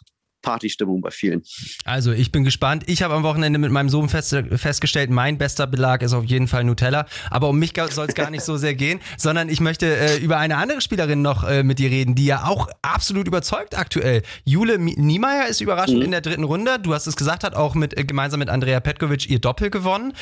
Partystimmung 0.46 1.00
bei 1.00 1.10
vielen. 1.10 1.43
Also 1.84 2.12
ich 2.12 2.31
bin 2.31 2.44
gespannt. 2.44 2.84
Ich 2.87 3.02
habe 3.02 3.14
am 3.14 3.25
Wochenende 3.25 3.58
mit 3.58 3.72
meinem 3.72 3.88
Sohn 3.88 4.08
fest, 4.08 4.37
festgestellt, 4.52 5.10
mein 5.10 5.38
bester 5.38 5.66
Belag 5.66 6.02
ist 6.02 6.12
auf 6.12 6.25
jeden 6.25 6.46
Fall 6.46 6.62
Nutella. 6.62 7.06
Aber 7.31 7.48
um 7.48 7.58
mich 7.58 7.72
soll 7.90 8.06
es 8.06 8.14
gar 8.14 8.31
nicht 8.31 8.44
so 8.44 8.56
sehr 8.56 8.76
gehen, 8.76 9.00
sondern 9.19 9.48
ich 9.48 9.58
möchte 9.58 9.87
äh, 9.87 10.19
über 10.19 10.38
eine 10.38 10.56
andere 10.56 10.81
Spielerin 10.81 11.20
noch 11.20 11.43
äh, 11.43 11.64
mit 11.64 11.81
dir 11.81 11.90
reden, 11.90 12.14
die 12.14 12.26
ja 12.26 12.44
auch 12.44 12.69
absolut 12.81 13.26
überzeugt 13.26 13.76
aktuell. 13.76 14.22
Jule 14.44 14.78
Niemeyer 14.78 15.48
ist 15.48 15.60
überraschend 15.60 15.98
mhm. 15.98 16.04
in 16.04 16.10
der 16.12 16.20
dritten 16.20 16.44
Runde. 16.44 16.78
Du 16.78 16.94
hast 16.94 17.08
es 17.08 17.16
gesagt, 17.16 17.43
hat 17.43 17.56
auch 17.56 17.75
mit, 17.75 17.98
äh, 17.98 18.04
gemeinsam 18.04 18.38
mit 18.38 18.48
Andrea 18.48 18.78
Petkovic 18.78 19.28
ihr 19.28 19.40
Doppel 19.40 19.70
gewonnen. 19.70 20.12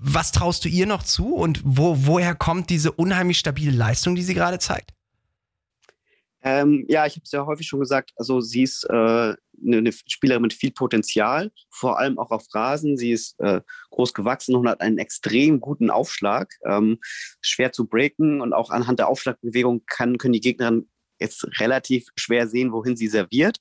Was 0.00 0.32
traust 0.32 0.64
du 0.64 0.68
ihr 0.68 0.86
noch 0.86 1.04
zu 1.04 1.36
und 1.36 1.60
wo, 1.64 1.96
woher 2.06 2.34
kommt 2.34 2.70
diese 2.70 2.90
unheimlich 2.90 3.38
stabile 3.38 3.70
Leistung, 3.70 4.16
die 4.16 4.22
sie 4.22 4.34
gerade 4.34 4.58
zeigt? 4.58 4.90
Ähm, 6.42 6.86
ja, 6.88 7.06
ich 7.06 7.14
habe 7.14 7.22
es 7.24 7.32
ja 7.32 7.44
häufig 7.44 7.66
schon 7.66 7.80
gesagt, 7.80 8.12
also 8.16 8.40
sie 8.40 8.62
ist 8.62 8.84
äh, 8.84 8.92
eine, 8.92 9.36
eine, 9.60 9.92
Spielerin 9.92 10.42
mit 10.42 10.54
viel 10.54 10.70
Potenzial, 10.70 11.50
vor 11.70 11.98
allem 11.98 12.18
auch 12.18 12.30
auf 12.30 12.46
Rasen. 12.54 12.96
Sie 12.96 13.12
ist 13.12 13.38
äh, 13.40 13.60
groß 13.90 14.14
gewachsen 14.14 14.54
und 14.54 14.68
hat 14.68 14.80
einen 14.80 14.98
extrem 14.98 15.60
guten 15.60 15.90
Aufschlag, 15.90 16.54
ähm, 16.66 16.98
schwer 17.42 17.72
zu 17.72 17.86
breaken 17.86 18.40
und 18.40 18.54
auch 18.54 18.70
anhand 18.70 18.98
der 18.98 19.08
Aufschlagbewegung 19.08 19.82
kann, 19.86 20.16
können 20.16 20.32
die 20.32 20.40
Gegnerinnen 20.40 20.88
jetzt 21.20 21.46
relativ 21.60 22.08
schwer 22.16 22.48
sehen, 22.48 22.72
wohin 22.72 22.96
sie 22.96 23.08
serviert. 23.08 23.58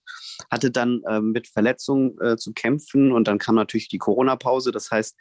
Hatte 0.49 0.71
dann 0.71 1.01
äh, 1.03 1.19
mit 1.19 1.47
Verletzungen 1.47 2.17
äh, 2.21 2.37
zu 2.37 2.53
kämpfen 2.53 3.11
und 3.11 3.27
dann 3.27 3.37
kam 3.37 3.55
natürlich 3.55 3.89
die 3.89 3.97
Corona-Pause. 3.97 4.71
Das 4.71 4.89
heißt, 4.89 5.17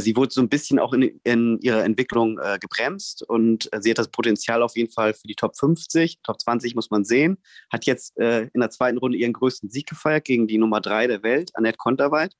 sie 0.00 0.16
wurde 0.16 0.32
so 0.32 0.40
ein 0.40 0.48
bisschen 0.48 0.78
auch 0.78 0.92
in, 0.92 1.20
in 1.24 1.58
ihrer 1.60 1.84
Entwicklung 1.84 2.38
äh, 2.38 2.58
gebremst 2.60 3.22
und 3.28 3.72
äh, 3.72 3.80
sie 3.82 3.90
hat 3.90 3.98
das 3.98 4.08
Potenzial 4.08 4.62
auf 4.62 4.76
jeden 4.76 4.92
Fall 4.92 5.14
für 5.14 5.26
die 5.26 5.34
Top 5.34 5.56
50. 5.56 6.20
Top 6.22 6.40
20 6.40 6.74
muss 6.74 6.90
man 6.90 7.04
sehen. 7.04 7.38
Hat 7.70 7.84
jetzt 7.84 8.18
äh, 8.18 8.48
in 8.52 8.60
der 8.60 8.70
zweiten 8.70 8.98
Runde 8.98 9.18
ihren 9.18 9.32
größten 9.32 9.70
Sieg 9.70 9.88
gefeiert 9.88 10.24
gegen 10.24 10.46
die 10.46 10.58
Nummer 10.58 10.80
3 10.80 11.08
der 11.08 11.22
Welt, 11.22 11.50
Annette 11.54 11.78
Konterweit. 11.78 12.34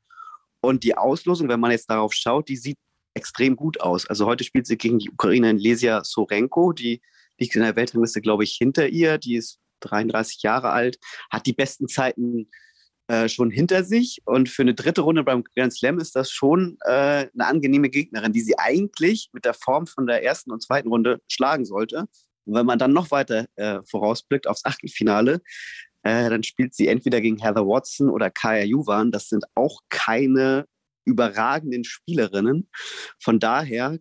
Und 0.61 0.85
die 0.85 0.97
Auslosung, 0.97 1.49
wenn 1.49 1.61
man 1.61 1.73
jetzt 1.73 1.91
darauf 1.91 2.13
schaut, 2.13 2.49
die 2.49 2.57
sieht 2.57 2.79
extrem 3.15 3.57
gut 3.57 3.81
aus. 3.81 4.07
Also 4.07 4.27
heute 4.27 4.45
spielt 4.45 4.67
sie 4.67 4.77
gegen 4.77 4.99
die 4.99 5.11
Ukrainerin 5.11 5.59
Lesia 5.59 6.05
Sorenko, 6.05 6.73
die 6.73 7.03
liegt 7.39 7.57
in 7.57 7.63
der 7.63 7.77
Weltrangliste, 7.77 8.21
glaube 8.21 8.45
ich, 8.45 8.53
hinter 8.53 8.89
ihr. 8.89 9.19
Die 9.19 9.35
ist 9.35 9.59
33 9.81 10.43
Jahre 10.43 10.71
alt, 10.71 10.99
hat 11.31 11.47
die 11.47 11.53
besten 11.53 11.89
Zeiten 11.89 12.49
äh, 13.13 13.29
schon 13.29 13.51
hinter 13.51 13.85
sich. 13.85 14.23
Und 14.25 14.49
für 14.49 14.63
eine 14.63 14.75
dritte 14.75 15.03
Runde 15.03 15.23
beim 15.23 15.45
Grand 15.45 15.75
Slam 15.75 15.99
ist 15.99 16.17
das 16.17 16.31
schon 16.31 16.79
äh, 16.87 17.27
eine 17.35 17.47
angenehme 17.47 17.91
Gegnerin, 17.91 18.33
die 18.33 18.41
sie 18.41 18.59
eigentlich 18.59 19.29
mit 19.35 19.45
der 19.45 19.53
Form 19.53 19.87
von 19.87 20.07
der 20.07 20.25
ersten 20.25 20.51
und 20.51 20.63
zweiten 20.63 20.89
Runde 20.89 21.21
schlagen 21.29 21.67
sollte. 21.67 22.07
Und 22.47 22.55
wenn 22.55 22.65
man 22.65 22.79
dann 22.79 22.95
noch 22.95 23.11
weiter 23.11 23.47
äh, 23.57 23.81
vorausblickt 23.85 24.47
aufs 24.47 24.65
Achtelfinale, 24.65 25.43
äh, 26.05 26.31
dann 26.31 26.43
spielt 26.43 26.75
sie 26.75 26.89
entweder 26.89 27.21
gegen 27.21 27.37
Heather 27.37 27.67
Watson 27.67 28.09
oder 28.09 28.31
Kaya 28.31 28.65
Juvan. 28.65 29.13
Das 29.13 29.29
sind 29.29 29.45
auch 29.55 29.81
keine 29.91 30.65
überragenden 31.05 31.85
Spielerinnen. 31.85 32.71
Von 33.21 33.39
daher 33.39 33.99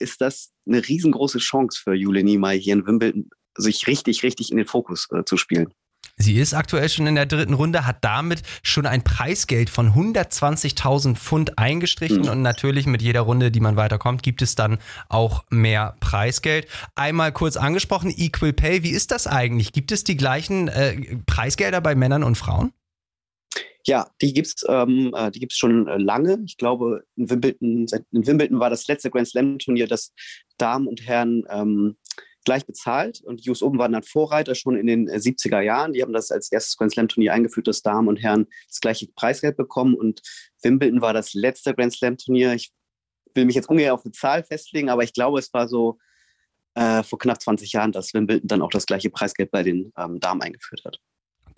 ist 0.00 0.20
das 0.20 0.50
eine 0.66 0.86
riesengroße 0.88 1.38
Chance 1.38 1.80
für 1.84 1.94
Julie 1.94 2.24
Niemeyer 2.24 2.58
hier 2.58 2.72
in 2.72 2.86
Wimbledon, 2.86 3.30
sich 3.56 3.86
richtig, 3.86 4.24
richtig 4.24 4.50
in 4.50 4.56
den 4.56 4.66
Fokus 4.66 5.06
äh, 5.12 5.22
zu 5.24 5.36
spielen. 5.36 5.72
Sie 6.20 6.38
ist 6.38 6.52
aktuell 6.52 6.90
schon 6.90 7.06
in 7.06 7.14
der 7.14 7.24
dritten 7.24 7.54
Runde, 7.54 7.86
hat 7.86 8.04
damit 8.04 8.42
schon 8.62 8.84
ein 8.84 9.02
Preisgeld 9.02 9.70
von 9.70 9.94
120.000 9.94 11.14
Pfund 11.14 11.58
eingestrichen 11.58 12.22
mhm. 12.22 12.28
und 12.28 12.42
natürlich 12.42 12.84
mit 12.84 13.00
jeder 13.00 13.22
Runde, 13.22 13.50
die 13.50 13.60
man 13.60 13.76
weiterkommt, 13.76 14.22
gibt 14.22 14.42
es 14.42 14.54
dann 14.54 14.78
auch 15.08 15.44
mehr 15.48 15.96
Preisgeld. 16.00 16.66
Einmal 16.94 17.32
kurz 17.32 17.56
angesprochen, 17.56 18.12
Equal 18.14 18.52
Pay, 18.52 18.82
wie 18.82 18.90
ist 18.90 19.12
das 19.12 19.26
eigentlich? 19.26 19.72
Gibt 19.72 19.92
es 19.92 20.04
die 20.04 20.18
gleichen 20.18 20.68
äh, 20.68 21.16
Preisgelder 21.24 21.80
bei 21.80 21.94
Männern 21.94 22.22
und 22.22 22.36
Frauen? 22.36 22.74
Ja, 23.86 24.10
die 24.20 24.34
gibt 24.34 24.48
es 24.48 24.64
ähm, 24.68 25.14
äh, 25.14 25.30
schon 25.50 25.88
äh, 25.88 25.96
lange. 25.96 26.38
Ich 26.44 26.58
glaube, 26.58 27.04
in 27.16 27.30
Wimbledon, 27.30 27.86
in 28.12 28.26
Wimbledon 28.26 28.60
war 28.60 28.68
das 28.68 28.86
letzte 28.88 29.10
Grand 29.10 29.28
Slam-Turnier, 29.28 29.86
das 29.86 30.12
Damen 30.58 30.86
und 30.86 31.06
Herren 31.06 31.44
ähm, 31.48 31.96
gleich 32.44 32.66
bezahlt. 32.66 33.20
Und 33.22 33.44
die 33.44 33.50
US 33.50 33.62
Open 33.62 33.78
waren 33.78 33.92
dann 33.92 34.02
Vorreiter 34.02 34.54
schon 34.54 34.76
in 34.76 34.86
den 34.86 35.08
70er 35.08 35.60
Jahren. 35.60 35.92
Die 35.92 36.02
haben 36.02 36.12
das 36.12 36.30
als 36.30 36.50
erstes 36.50 36.76
Grand 36.76 36.92
Slam-Turnier 36.92 37.32
eingeführt, 37.32 37.68
dass 37.68 37.82
Damen 37.82 38.08
und 38.08 38.16
Herren 38.16 38.46
das 38.68 38.80
gleiche 38.80 39.06
Preisgeld 39.08 39.56
bekommen. 39.56 39.94
Und 39.94 40.22
Wimbledon 40.62 41.00
war 41.00 41.12
das 41.12 41.34
letzte 41.34 41.74
Grand 41.74 41.92
Slam-Turnier. 41.92 42.54
Ich 42.54 42.72
will 43.34 43.44
mich 43.44 43.54
jetzt 43.54 43.68
ungefähr 43.68 43.94
auf 43.94 44.04
eine 44.04 44.12
Zahl 44.12 44.42
festlegen, 44.42 44.88
aber 44.88 45.04
ich 45.04 45.12
glaube, 45.12 45.38
es 45.38 45.52
war 45.52 45.68
so 45.68 45.98
äh, 46.74 47.02
vor 47.02 47.18
knapp 47.18 47.40
20 47.40 47.72
Jahren, 47.72 47.92
dass 47.92 48.14
Wimbledon 48.14 48.48
dann 48.48 48.62
auch 48.62 48.70
das 48.70 48.86
gleiche 48.86 49.10
Preisgeld 49.10 49.50
bei 49.50 49.62
den 49.62 49.92
ähm, 49.96 50.20
Damen 50.20 50.42
eingeführt 50.42 50.82
hat 50.84 51.00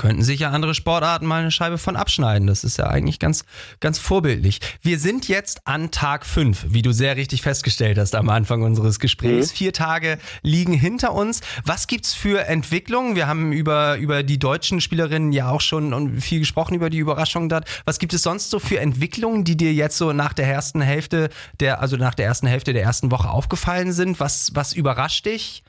könnten 0.03 0.25
sich 0.25 0.41
ja 0.41 0.51
andere 0.51 0.75
Sportarten 0.75 1.27
mal 1.27 1.43
eine 1.43 1.53
Scheibe 1.53 1.79
von 1.79 1.95
abschneiden. 1.95 2.49
Das 2.49 2.65
ist 2.65 2.77
ja 2.77 2.89
eigentlich 2.89 3.21
ganz, 3.21 3.45
ganz 3.79 4.01
vorbildlich. 4.01 4.59
Wir 4.83 4.99
sind 4.99 5.29
jetzt 5.29 5.65
an 5.65 5.93
Tag 5.93 6.27
5, 6.27 6.67
wie 6.71 6.83
du 6.83 6.91
sehr 6.91 7.17
richtig 7.17 7.43
festgestellt 7.43 7.99
hast 7.99 8.17
am 8.17 8.29
Anfang 8.29 8.63
unseres 8.63 8.99
Gesprächs. 8.99 9.53
Mhm. 9.53 9.57
Vier 9.57 9.73
Tage 9.73 10.19
liegen 10.43 10.73
hinter 10.73 11.15
uns. 11.15 11.41
Was 11.65 11.87
gibt's 11.87 12.15
für 12.15 12.49
Entwicklungen? 12.49 13.15
Wir 13.15 13.29
haben 13.29 13.53
über, 13.53 13.97
über 13.97 14.25
die 14.25 14.41
deutschen 14.41 14.81
Spielerinnen 14.81 15.31
ja 15.31 15.49
auch 15.49 15.61
schon 15.61 16.21
viel 16.21 16.41
gesprochen, 16.41 16.75
über 16.75 16.91
die 16.91 16.99
Überraschung 16.99 17.49
dort. 17.49 17.69
Was 17.85 18.01
gibt 18.01 18.13
es 18.13 18.25
sonst 18.25 18.51
so 18.51 18.59
für 18.59 18.81
Entwicklungen, 18.81 19.45
die 19.45 19.57
dir 19.57 19.73
jetzt 19.73 19.99
so 19.99 20.13
nach 20.13 20.33
der 20.33 20.49
ersten 20.49 20.81
Hälfte 20.81 21.29
der, 21.61 21.81
also 21.81 21.97
nach 21.97 22.17
der 22.17 22.27
ersten 22.27 22.49
Hälfte 22.49 22.73
der 22.73 22.83
ersten 22.83 23.13
Woche 23.13 23.31
aufgefallen 23.31 23.93
sind? 23.93 24.19
Was, 24.19 24.51
was 24.53 24.73
überrascht 24.73 25.27
dich? 25.27 25.63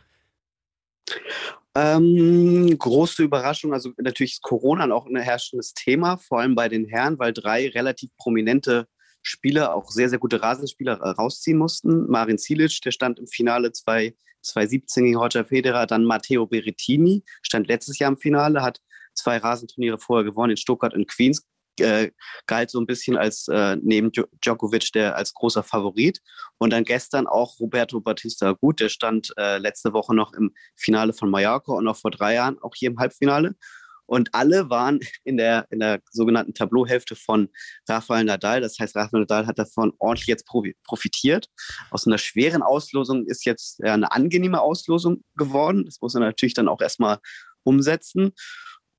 Ähm, 1.76 2.78
große 2.78 3.24
Überraschung, 3.24 3.74
also 3.74 3.92
natürlich 3.98 4.34
ist 4.34 4.44
Corona 4.44 4.94
auch 4.94 5.08
ein 5.08 5.16
herrschendes 5.16 5.74
Thema, 5.74 6.18
vor 6.18 6.40
allem 6.40 6.54
bei 6.54 6.70
den 6.70 6.86
Herren, 6.86 7.18
weil 7.18 7.34
drei 7.34 7.68
relativ 7.70 8.12
prominente 8.18 8.88
Spieler, 9.24 9.74
auch 9.74 9.90
sehr, 9.90 10.10
sehr 10.10 10.20
gute 10.20 10.42
Rasenspieler 10.42 11.00
äh, 11.00 11.10
rausziehen 11.10 11.58
mussten. 11.58 12.08
Marin 12.10 12.38
Cilic, 12.38 12.80
der 12.82 12.92
stand 12.92 13.20
im 13.20 13.28
Finale 13.28 13.72
2017 13.72 15.06
gegen 15.06 15.18
Roger 15.18 15.46
Federer, 15.46 15.88
dann 15.88 16.06
Matteo 16.06 16.46
Berrettini, 16.46 17.24
stand 17.42 17.68
letztes 17.68 17.98
Jahr 18.00 18.12
im 18.12 18.18
Finale, 18.18 18.62
hat 18.62 18.82
zwei 19.14 19.38
Rasenturniere 19.38 19.98
vorher 19.98 20.26
gewonnen 20.26 20.52
in 20.52 20.58
Stuttgart 20.58 20.94
und 20.94 21.08
Queens, 21.08 21.48
äh, 21.80 22.12
galt 22.46 22.70
so 22.70 22.80
ein 22.80 22.86
bisschen 22.86 23.18
als 23.18 23.48
äh, 23.48 23.78
neben 23.82 24.12
Djokovic 24.12 24.92
der 24.94 25.16
als 25.16 25.34
großer 25.34 25.64
Favorit. 25.64 26.20
Und 26.58 26.72
dann 26.72 26.84
gestern 26.84 27.28
auch 27.28 27.60
Roberto 27.60 28.00
Batista 28.00 28.52
Gut, 28.54 28.80
der 28.80 28.90
stand 28.90 29.34
äh, 29.38 29.58
letzte 29.58 29.94
Woche 29.94 30.16
noch 30.16 30.34
im 30.34 30.54
Finale 30.76 31.14
von 31.14 31.30
Mallorca 31.30 31.74
und 31.74 31.88
auch 31.88 31.98
vor 31.98 32.12
drei 32.12 32.36
Jahren 32.36 32.60
auch 32.62 32.74
hier 32.76 32.92
im 32.92 33.00
Halbfinale. 33.00 33.56
Und 34.06 34.34
alle 34.34 34.70
waren 34.70 35.00
in 35.24 35.38
der, 35.38 35.66
in 35.70 35.80
der 35.80 36.02
sogenannten 36.12 36.54
Tableauhälfte 36.54 37.16
von 37.16 37.50
Rafael 37.88 38.26
Nadal. 38.26 38.62
Das 38.62 38.78
heißt, 38.80 38.96
Rafael 38.96 39.22
Nadal 39.22 39.48
hat 39.48 39.58
davon 39.58 39.94
ordentlich 39.98 40.28
jetzt 40.28 40.46
profitiert. 40.46 41.48
Aus 41.90 42.06
einer 42.06 42.18
schweren 42.18 42.62
Auslosung 42.62 43.26
ist 43.26 43.46
jetzt 43.46 43.82
eine 43.84 44.12
angenehme 44.12 44.62
Auslosung 44.62 45.24
geworden. 45.36 45.86
Das 45.86 46.02
muss 46.02 46.16
er 46.16 46.22
natürlich 46.22 46.54
dann 46.54 46.68
auch 46.68 46.82
erstmal 46.82 47.20
umsetzen. 47.64 48.34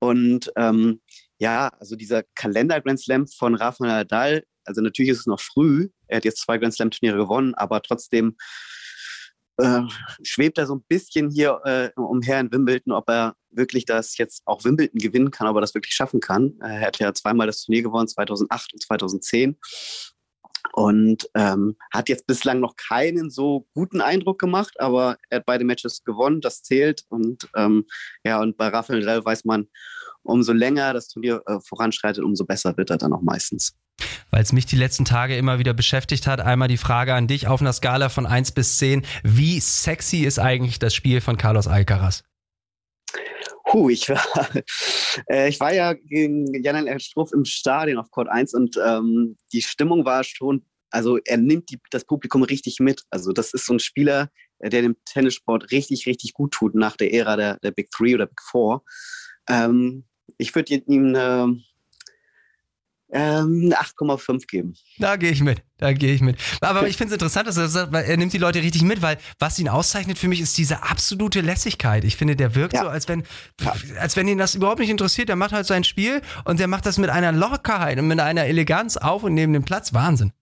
Und 0.01 0.53
ähm, 0.57 1.01
ja, 1.39 1.69
also 1.81 1.97
dieser 1.97 2.23
Kalender 2.35 2.81
Grand 2.81 3.01
Slam 3.01 3.27
von 3.27 3.55
Rafael 3.55 3.91
Nadal, 3.91 4.45
also 4.65 4.81
natürlich 4.81 5.13
ist 5.13 5.21
es 5.21 5.27
noch 5.27 5.41
früh, 5.41 5.89
er 6.07 6.19
hat 6.19 6.25
jetzt 6.25 6.41
zwei 6.43 6.59
Grand 6.59 6.75
Slam 6.75 6.91
Turniere 6.91 7.19
gewonnen, 7.19 7.55
aber 7.55 7.83
trotzdem 7.83 8.37
äh, 9.59 9.83
schwebt 10.23 10.59
er 10.59 10.67
so 10.67 10.75
ein 10.77 10.85
bisschen 10.89 11.31
hier 11.31 11.61
äh, 11.65 11.91
umher 11.97 12.41
in 12.41 12.53
Wimbledon, 12.53 12.93
ob 12.93 13.09
er 13.09 13.37
wirklich 13.51 13.85
das 13.85 14.19
jetzt 14.19 14.43
auch 14.47 14.65
Wimbledon 14.65 14.99
gewinnen 14.99 15.31
kann, 15.31 15.47
ob 15.47 15.57
er 15.57 15.61
das 15.61 15.75
wirklich 15.75 15.95
schaffen 15.95 16.21
kann. 16.21 16.55
Er 16.61 16.81
hat 16.81 16.99
ja 16.99 17.15
zweimal 17.15 17.47
das 17.47 17.63
Turnier 17.63 17.83
gewonnen, 17.83 18.09
2008 18.09 18.73
und 18.75 18.83
2010 18.83 19.57
und 20.73 21.29
ähm, 21.35 21.77
hat 21.93 22.09
jetzt 22.09 22.27
bislang 22.27 22.61
noch 22.61 22.75
keinen 22.77 23.31
so 23.31 23.67
guten 23.75 24.01
Eindruck 24.01 24.39
gemacht, 24.41 24.81
aber 24.81 25.19
er 25.31 25.39
hat 25.39 25.47
beide 25.47 25.65
Matches 25.65 26.03
gewonnen, 26.05 26.41
das 26.41 26.63
zählt. 26.63 27.05
Und 27.09 27.49
ähm, 27.55 27.85
ja 28.25 28.41
und 28.41 28.57
bei 28.57 28.69
Rafael 28.69 29.01
Nadal 29.01 29.25
weiß 29.25 29.45
man, 29.45 29.69
umso 30.25 30.53
länger 30.53 30.93
das 30.93 31.09
Turnier 31.09 31.43
äh, 31.47 31.59
voranschreitet, 31.61 32.25
umso 32.25 32.45
besser 32.45 32.77
wird 32.77 32.91
er 32.91 32.99
dann 32.99 33.13
auch 33.13 33.23
meistens. 33.23 33.77
Weil 34.31 34.43
es 34.43 34.53
mich 34.53 34.67
die 34.67 34.77
letzten 34.77 35.05
Tage 35.05 35.37
immer 35.37 35.59
wieder 35.59 35.75
beschäftigt 35.75 36.27
hat, 36.27 36.41
einmal 36.41 36.69
die 36.69 36.77
Frage 36.77 37.15
an 37.15 37.29
dich 37.29 37.47
auf 37.47 37.61
einer 37.61 37.73
Skala 37.73 38.09
von 38.09 38.27
1 38.27 38.53
bis 38.53 38.79
10. 38.79 39.05
Wie 39.23 39.61
sexy 39.61 40.25
ist 40.25 40.39
eigentlich 40.39 40.79
das 40.79 40.95
Spiel 40.95 41.21
von 41.21 41.37
Carlos 41.37 41.69
Alcaraz? 41.69 42.25
Puh, 43.67 43.91
ich 43.91 44.09
war, 44.09 44.25
äh, 45.31 45.49
ich 45.49 45.61
war 45.61 45.73
ja 45.73 45.95
gegen 45.95 46.63
Jan 46.63 47.01
Struff 47.01 47.33
im 47.33 47.45
Stadion 47.45 47.99
auf 47.99 48.11
Court 48.11 48.29
1 48.29 48.55
und 48.55 48.77
ähm, 48.85 49.37
die 49.53 49.63
Stimmung 49.63 50.05
war 50.05 50.25
schon, 50.25 50.65
also 50.91 51.19
er 51.25 51.39
nimmt 51.39 51.71
die, 51.71 51.81
das 51.91 52.05
Publikum 52.05 52.43
richtig 52.43 52.79
mit. 52.81 53.03
Also 53.11 53.33
das 53.33 53.53
ist 53.53 53.67
so 53.67 53.75
ein 53.75 53.81
Spieler, 53.81 54.31
der 54.61 54.83
dem 54.83 54.97
Tennissport 55.05 55.71
richtig, 55.71 56.07
richtig 56.07 56.35
gut 56.35 56.53
tut 56.53 56.75
nach 56.75 56.97
der 56.97 57.13
Ära 57.13 57.37
der, 57.37 57.59
der 57.59 57.71
Big 57.71 57.91
Three 57.91 58.15
oder 58.15 58.27
Big 58.27 58.41
Four. 58.43 58.85
Ähm, 59.49 60.05
ich 60.39 60.55
würde 60.55 60.75
ihm 60.75 61.09
eine, 61.09 61.57
ähm, 63.15 63.73
8,5 63.73 64.47
geben. 64.49 64.75
Da 64.99 65.17
gehe 65.17 65.31
ich 65.31 65.41
mit, 65.41 65.63
da 65.79 65.93
gehe 65.93 66.13
ich 66.13 66.21
mit. 66.21 66.37
Aber 66.61 66.89
ich 66.89 66.97
finde 66.97 67.11
es 67.11 67.15
interessant, 67.15 67.47
dass 67.47 67.57
er 67.57 67.69
sagt, 67.69 67.93
weil 67.93 68.05
er 68.05 68.17
nimmt 68.17 68.33
die 68.33 68.39
Leute 68.39 68.61
richtig 68.61 68.83
mit, 68.83 69.03
weil 69.03 69.19
was 69.39 69.59
ihn 69.59 69.69
auszeichnet 69.69 70.19
für 70.19 70.27
mich 70.27 70.41
ist 70.41 70.59
diese 70.59 70.83
absolute 70.83 71.41
Lässigkeit. 71.41 72.05
Ich 72.05 72.17
finde, 72.17 72.35
der 72.35 72.57
wirkt 72.57 72.75
ja. 72.75 72.83
so, 72.83 72.89
als 72.89 73.09
wenn, 73.09 73.23
als 74.01 74.17
wenn 74.17 74.27
ihn 74.27 74.39
das 74.39 74.57
überhaupt 74.57 74.81
nicht 74.81 74.91
interessiert. 74.91 75.29
Der 75.29 75.37
macht 75.37 75.53
halt 75.53 75.67
sein 75.67 75.85
Spiel 75.85 76.23
und 76.45 76.59
der 76.59 76.67
macht 76.67 76.87
das 76.87 76.99
mit 76.99 77.09
einer 77.09 77.31
Lockerheit 77.31 77.99
und 77.99 78.09
mit 78.09 78.19
einer 78.19 78.47
Eleganz 78.47 78.97
auf 78.97 79.23
und 79.23 79.35
neben 79.35 79.53
dem 79.53 79.65
Platz. 79.65 79.95
Wahnsinn. 79.95 80.33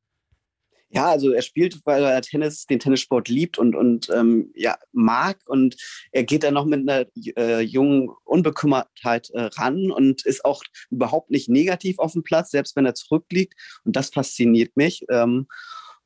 Ja, 0.95 1.11
also 1.11 1.33
er 1.33 1.41
spielt, 1.41 1.81
weil 1.87 2.05
er 2.05 2.21
Tennis, 2.21 2.67
den 2.67 2.79
Tennissport 2.79 3.29
liebt 3.29 3.57
und, 3.57 3.75
und 3.75 4.11
ähm, 4.11 4.53
ja, 4.55 4.77
mag. 4.93 5.39
Und 5.47 5.75
er 6.13 6.23
geht 6.25 6.43
dann 6.43 6.53
noch 6.53 6.67
mit 6.67 6.87
einer 6.87 7.07
äh, 7.39 7.61
jungen 7.61 8.11
Unbekümmertheit 8.25 9.31
äh, 9.31 9.45
ran 9.45 9.91
und 9.91 10.27
ist 10.27 10.45
auch 10.45 10.63
überhaupt 10.91 11.31
nicht 11.31 11.49
negativ 11.49 11.99
auf 11.99 12.13
dem 12.13 12.23
Platz, 12.23 12.51
selbst 12.51 12.77
wenn 12.77 12.85
er 12.85 12.95
zurückliegt. 12.95 13.55
Und 13.85 13.97
das 13.97 14.11
fasziniert 14.11 14.77
mich. 14.77 15.07
Ähm, 15.11 15.47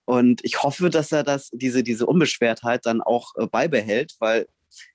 und 0.05 0.45
ich 0.45 0.63
hoffe, 0.63 0.89
dass 0.89 1.11
er 1.11 1.25
das, 1.25 1.51
diese, 1.53 1.83
diese 1.83 2.07
Unbeschwertheit 2.07 2.87
dann 2.87 3.03
auch 3.03 3.33
äh, 3.39 3.49
beibehält, 3.49 4.15
weil 4.21 4.47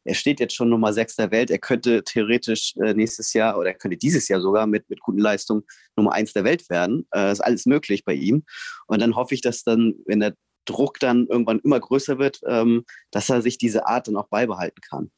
er 0.03 0.15
steht 0.15 0.39
jetzt 0.39 0.55
schon 0.55 0.69
Nummer 0.69 0.93
6 0.93 1.15
der 1.15 1.31
Welt. 1.31 1.51
Er 1.51 1.59
könnte 1.59 2.03
theoretisch 2.03 2.75
äh, 2.77 2.93
nächstes 2.93 3.33
Jahr 3.33 3.57
oder 3.57 3.69
er 3.69 3.75
könnte 3.75 3.97
dieses 3.97 4.27
Jahr 4.27 4.41
sogar 4.41 4.67
mit, 4.67 4.89
mit 4.89 4.99
guten 5.01 5.19
Leistungen 5.19 5.63
Nummer 5.95 6.13
1 6.13 6.33
der 6.33 6.43
Welt 6.43 6.69
werden. 6.69 7.07
Äh, 7.13 7.31
ist 7.31 7.41
alles 7.41 7.65
möglich 7.65 8.05
bei 8.05 8.13
ihm. 8.13 8.43
Und 8.87 9.01
dann 9.01 9.15
hoffe 9.15 9.35
ich, 9.35 9.41
dass 9.41 9.63
dann, 9.63 9.95
wenn 10.05 10.19
der 10.19 10.35
Druck 10.65 10.99
dann 10.99 11.27
irgendwann 11.27 11.59
immer 11.59 11.79
größer 11.79 12.19
wird, 12.19 12.41
ähm, 12.47 12.85
dass 13.11 13.29
er 13.29 13.41
sich 13.41 13.57
diese 13.57 13.87
Art 13.87 14.07
dann 14.07 14.17
auch 14.17 14.27
beibehalten 14.27 14.81
kann. 14.81 15.11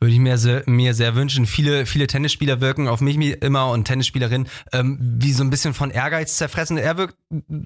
Würde 0.00 0.14
ich 0.14 0.20
mir 0.20 0.38
sehr, 0.38 0.62
mir 0.66 0.94
sehr 0.94 1.16
wünschen. 1.16 1.44
Viele, 1.44 1.84
viele 1.84 2.06
Tennisspieler 2.06 2.60
wirken 2.60 2.86
auf 2.86 3.00
mich 3.00 3.16
immer 3.16 3.70
und 3.70 3.84
Tennisspielerinnen 3.84 4.48
ähm, 4.72 4.98
wie 5.00 5.32
so 5.32 5.42
ein 5.42 5.50
bisschen 5.50 5.74
von 5.74 5.90
Ehrgeiz 5.90 6.36
zerfressen. 6.36 6.78
Er 6.78 6.96
wirkt 6.96 7.16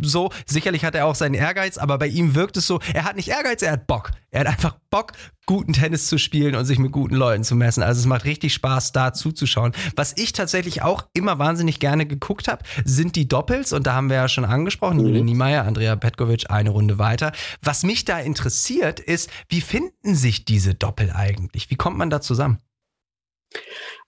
so, 0.01 0.31
sicherlich 0.47 0.85
hat 0.85 0.95
er 0.95 1.07
auch 1.07 1.15
seinen 1.15 1.35
Ehrgeiz, 1.35 1.77
aber 1.77 1.99
bei 1.99 2.07
ihm 2.07 2.35
wirkt 2.35 2.57
es 2.57 2.67
so, 2.67 2.81
er 2.95 3.05
hat 3.05 3.17
nicht 3.17 3.29
Ehrgeiz, 3.29 3.61
er 3.61 3.73
hat 3.73 3.87
Bock. 3.87 4.13
Er 4.31 4.41
hat 4.41 4.47
einfach 4.47 4.77
Bock, 4.89 5.13
guten 5.47 5.73
Tennis 5.73 6.07
zu 6.07 6.19
spielen 6.19 6.55
und 6.55 6.65
sich 6.65 6.79
mit 6.79 6.93
guten 6.93 7.15
Leuten 7.15 7.45
zu 7.45 7.57
messen. 7.57 7.83
Also 7.83 8.01
es 8.01 8.07
macht 8.07 8.25
richtig 8.25 8.55
Spaß, 8.55 8.93
da 8.93 9.13
zuzuschauen. 9.13 9.73
Was 9.97 10.17
ich 10.17 10.33
tatsächlich 10.33 10.83
auch 10.83 11.07
immer 11.15 11.39
wahnsinnig 11.39 11.81
gerne 11.81 12.07
geguckt 12.07 12.49
habe, 12.49 12.65
sind 12.85 13.17
die 13.17 13.29
Doppels. 13.29 13.73
Und 13.73 13.87
da 13.87 13.95
haben 13.95 14.09
wir 14.09 14.17
ja 14.17 14.29
schon 14.29 14.45
angesprochen, 14.45 14.99
mhm. 14.99 15.07
Julian 15.07 15.25
Niemeyer, 15.27 15.65
Andrea 15.65 15.97
Petkovic, 15.97 16.51
eine 16.51 16.71
Runde 16.71 16.99
weiter. 16.99 17.33
Was 17.63 17.83
mich 17.83 18.05
da 18.05 18.19
interessiert, 18.19 19.01
ist, 19.01 19.31
wie 19.49 19.61
finden 19.61 20.15
sich 20.15 20.45
diese 20.45 20.75
Doppel 20.75 21.13
eigentlich? 21.13 21.71
Wie 21.71 21.77
kommt 21.77 21.99
man 21.99 22.11
da 22.11 22.21
zusammen? 22.21 22.59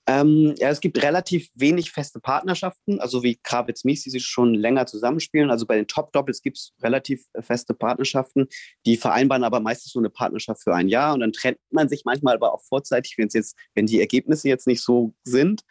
Ähm, 0.06 0.54
ja, 0.58 0.68
es 0.68 0.80
gibt 0.80 1.02
relativ 1.02 1.50
wenig 1.54 1.90
feste 1.90 2.20
Partnerschaften, 2.20 3.00
also 3.00 3.22
wie 3.22 3.36
Kravitz 3.42 3.84
Mies, 3.84 4.02
die 4.02 4.10
sich 4.10 4.26
schon 4.26 4.52
länger 4.54 4.84
zusammenspielen. 4.84 5.50
Also 5.50 5.66
bei 5.66 5.76
den 5.76 5.86
Top-Doppels 5.86 6.42
gibt 6.42 6.58
es 6.58 6.74
relativ 6.82 7.24
äh, 7.32 7.40
feste 7.40 7.72
Partnerschaften, 7.72 8.46
die 8.84 8.98
vereinbaren 8.98 9.44
aber 9.44 9.60
meistens 9.60 9.94
nur 9.94 10.02
eine 10.02 10.10
Partnerschaft 10.10 10.62
für 10.62 10.74
ein 10.74 10.88
Jahr 10.88 11.14
und 11.14 11.20
dann 11.20 11.32
trennt 11.32 11.58
man 11.70 11.88
sich 11.88 12.02
manchmal 12.04 12.34
aber 12.34 12.52
auch 12.52 12.62
vorzeitig, 12.62 13.14
wenn 13.16 13.28
jetzt, 13.32 13.56
wenn 13.74 13.86
die 13.86 14.00
Ergebnisse 14.00 14.48
jetzt 14.48 14.66
nicht 14.66 14.82
so 14.82 15.14
sind. 15.24 15.62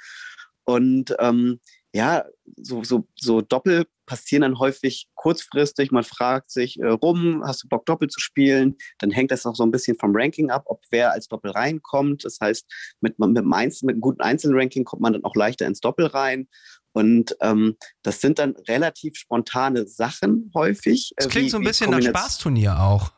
Und 0.66 1.16
ähm, 1.20 1.60
ja, 1.94 2.26
so, 2.58 2.84
so, 2.84 3.08
so 3.16 3.42
Doppel 3.42 3.86
passieren 4.06 4.42
dann 4.42 4.60
häufig 4.60 5.08
kurzfristig. 5.16 5.92
Man 5.92 6.04
fragt 6.04 6.50
sich 6.52 6.80
äh, 6.80 6.88
rum, 6.88 7.44
hast 7.46 7.64
du 7.64 7.68
Bock, 7.70 7.86
Doppel 7.86 8.10
zu 8.10 8.20
spielen? 8.20 8.78
Dann 8.98 9.12
hängt 9.12 9.32
das 9.32 9.46
auch 9.46 9.56
so 9.56 9.64
ein 9.64 9.72
bisschen 9.72 9.98
vom 9.98 10.12
Ranking 10.16 10.50
ab, 10.50 10.64
ob 10.66 10.82
wer 10.90 11.12
als 11.12 11.28
Doppel 11.28 11.52
reinkommt. 11.52 12.26
Das 12.26 12.40
heißt, 12.42 12.66
mit, 13.02 13.20
mit, 13.20 13.38
einem, 13.38 13.54
Einzel, 13.54 13.86
mit 13.86 13.94
einem 13.94 14.02
guten 14.02 14.22
Einzelranking 14.22 14.84
kommt 14.84 15.02
man 15.02 15.14
dann 15.14 15.24
auch 15.24 15.36
leichter 15.36 15.68
ins 15.68 15.82
Doppel 15.82 16.08
rein. 16.08 16.48
Und 16.94 17.36
ähm, 17.42 17.78
das 18.02 18.22
sind 18.22 18.40
dann 18.40 18.56
relativ 18.68 19.16
spontane 19.16 19.88
Sachen 19.88 20.52
häufig. 20.56 21.14
Das 21.18 21.30
klingt 21.30 21.48
wie, 21.48 21.50
so 21.52 21.58
ein 21.58 21.64
bisschen 21.64 21.92
nach 21.92 22.02
Spaßturnier 22.02 22.80
auch. 22.80 23.12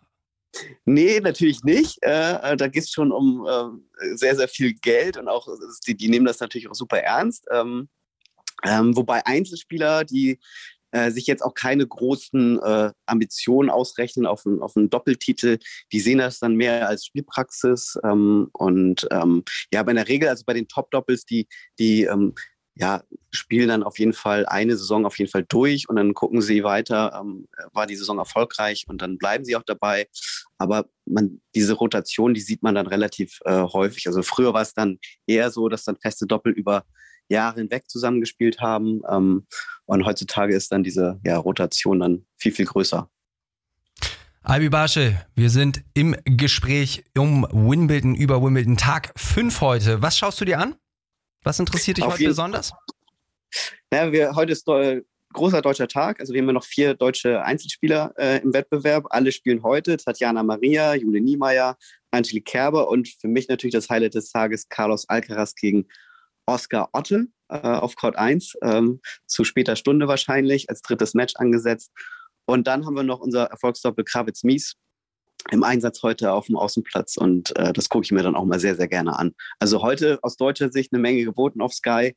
Nee, 0.86 1.20
natürlich 1.20 1.64
nicht. 1.64 2.04
Äh, 2.04 2.36
äh 2.54 2.58
da 2.58 2.68
geht 2.68 2.84
es 2.84 2.92
schon 2.92 3.12
um 3.12 3.46
äh, 3.48 4.16
sehr, 4.16 4.36
sehr 4.36 4.48
viel 4.48 4.74
Geld 4.74 5.18
und 5.18 5.28
auch 5.28 5.48
die, 5.88 5.96
die, 5.96 6.08
nehmen 6.08 6.26
das 6.26 6.40
natürlich 6.40 6.70
auch 6.70 6.76
super 6.76 7.00
ernst. 7.00 7.46
Ähm, 7.52 7.90
Ähm, 8.66 8.96
wobei 8.96 9.26
Einzelspieler, 9.26 10.04
die 10.04 10.40
äh, 10.92 11.12
sich 11.12 11.28
jetzt 11.28 11.44
auch 11.44 11.54
keine 11.54 11.86
großen 11.86 12.58
äh, 12.62 12.92
Ambitionen 13.06 13.70
ausrechnen 13.70 14.26
auf, 14.26 14.46
ein, 14.46 14.62
auf 14.62 14.78
einen 14.78 14.90
Doppeltitel. 14.90 15.58
Die 15.92 16.00
sehen 16.00 16.20
das 16.20 16.40
dann 16.40 16.56
mehr 16.56 16.88
als 16.88 17.06
Spielpraxis. 17.06 17.98
Ähm, 18.04 18.50
und 18.54 19.06
ähm, 19.12 19.44
ja, 19.74 19.82
aber 19.82 19.92
in 19.92 19.98
der 19.98 20.08
Regel, 20.08 20.30
also 20.30 20.44
bei 20.46 20.54
den 20.54 20.68
Top-Doppels, 20.68 21.26
die, 21.26 21.48
die 21.80 22.04
ähm, 22.04 22.34
ja, 22.78 23.04
spielen 23.32 23.70
dann 23.70 23.84
auf 23.84 24.00
jeden 24.00 24.14
Fall 24.14 24.46
eine 24.46 24.78
Saison 24.78 25.06
auf 25.06 25.18
jeden 25.18 25.32
Fall 25.32 25.46
durch 25.48 25.88
und 25.88 25.96
dann 25.96 26.14
gucken 26.14 26.42
sie 26.42 26.64
weiter, 26.64 27.20
ähm, 27.22 27.48
war 27.72 27.88
die 27.88 27.96
Saison 27.96 28.18
erfolgreich 28.18 28.86
und 28.88 29.02
dann 29.02 29.18
bleiben 29.18 29.46
sie 29.46 29.56
auch 29.56 29.64
dabei. 29.64 30.08
Aber 30.58 30.86
man, 31.06 31.42
diese 31.56 31.74
Rotation, 31.74 32.34
die 32.34 32.42
sieht 32.42 32.64
man 32.64 32.76
dann 32.76 32.88
relativ 32.88 33.40
äh, 33.46 33.64
häufig. 33.64 34.08
Also 34.08 34.24
früher 34.24 34.54
war 34.54 34.62
es 34.62 34.74
dann 34.74 35.00
eher 35.26 35.52
so, 35.52 35.70
dass 35.70 35.84
dann 35.84 35.98
feste 35.98 36.26
Doppel 36.26 36.52
über 36.52 36.86
Jahre 37.30 37.60
hinweg 37.60 37.90
zusammengespielt 37.90 38.60
haben. 38.60 39.02
Ähm, 39.10 39.48
und 39.86 40.06
heutzutage 40.06 40.56
ist 40.56 40.72
dann 40.72 40.84
diese 40.84 41.20
ja, 41.24 41.38
Rotation 41.38 42.00
dann 42.00 42.26
viel, 42.38 42.52
viel 42.52 42.66
größer. 42.66 43.10
Albi 44.44 44.70
Barsche, 44.70 45.26
wir 45.34 45.50
sind 45.50 45.84
im 45.96 46.16
Gespräch 46.24 47.04
um 47.18 47.48
Wimbledon, 47.52 48.14
über 48.14 48.44
Wimbledon, 48.44 48.78
Tag 48.78 49.12
5 49.16 49.62
heute. 49.62 50.02
Was 50.04 50.18
schaust 50.18 50.40
du 50.40 50.46
dir 50.46 50.60
an? 50.60 50.76
Was 51.44 51.60
interessiert 51.60 51.98
dich 51.98 52.06
Auf 52.06 52.14
heute 52.14 52.26
besonders? 52.26 52.72
Ja, 53.92 54.12
wir, 54.12 54.36
heute 54.36 54.52
ist 54.52 54.68
großer 55.34 55.62
deutscher 55.62 55.88
Tag. 55.88 56.20
Also 56.20 56.34
wir 56.34 56.42
haben 56.42 56.48
ja 56.48 56.54
noch 56.54 56.64
vier 56.64 56.94
deutsche 56.94 57.44
Einzelspieler 57.44 58.14
äh, 58.18 58.42
im 58.42 58.54
Wettbewerb. 58.54 59.06
Alle 59.10 59.32
spielen 59.32 59.64
heute. 59.64 59.98
Tatjana 59.98 60.44
Maria, 60.44 60.96
Jule 60.96 61.22
Niemeyer, 61.22 61.78
Angelique 62.12 62.46
Kerber 62.46 62.88
und 62.90 63.08
für 63.08 63.28
mich 63.28 63.48
natürlich 63.48 63.74
das 63.74 63.90
Highlight 63.90 64.16
des 64.16 64.32
Tages 64.32 64.70
Carlos 64.70 65.08
Alcaraz 65.10 65.56
gegen 65.56 65.88
Oscar 66.46 66.90
Otte 66.94 67.28
äh, 67.50 67.58
auf 67.58 67.96
Court 67.96 68.16
1, 68.16 68.54
ähm, 68.62 69.02
zu 69.28 69.44
später 69.44 69.76
Stunde 69.76 70.08
wahrscheinlich, 70.08 70.70
als 70.70 70.82
drittes 70.82 71.14
Match 71.14 71.36
angesetzt. 71.38 71.92
Und 72.46 72.68
dann 72.68 72.86
haben 72.86 72.96
wir 72.96 73.04
noch 73.04 73.20
unser 73.20 73.46
Erfolgsdoppel 73.46 74.06
Kravitz-Mies 74.06 74.76
im 75.52 75.64
Einsatz 75.64 76.02
heute 76.04 76.32
auf 76.32 76.48
dem 76.48 76.56
Außenplatz 76.56 77.18
und 77.18 77.56
äh, 77.56 77.72
das 77.72 77.90
gucke 77.90 78.06
ich 78.06 78.12
mir 78.12 78.24
dann 78.24 78.36
auch 78.36 78.46
mal 78.46 78.60
sehr, 78.60 78.76
sehr 78.76 78.88
gerne 78.88 79.18
an. 79.18 79.34
Also 79.60 79.82
heute 79.82 80.20
aus 80.24 80.38
deutscher 80.38 80.72
Sicht 80.72 80.92
eine 80.92 81.02
Menge 81.02 81.24
geboten 81.24 81.62
auf 81.62 81.74
Sky. 81.74 82.16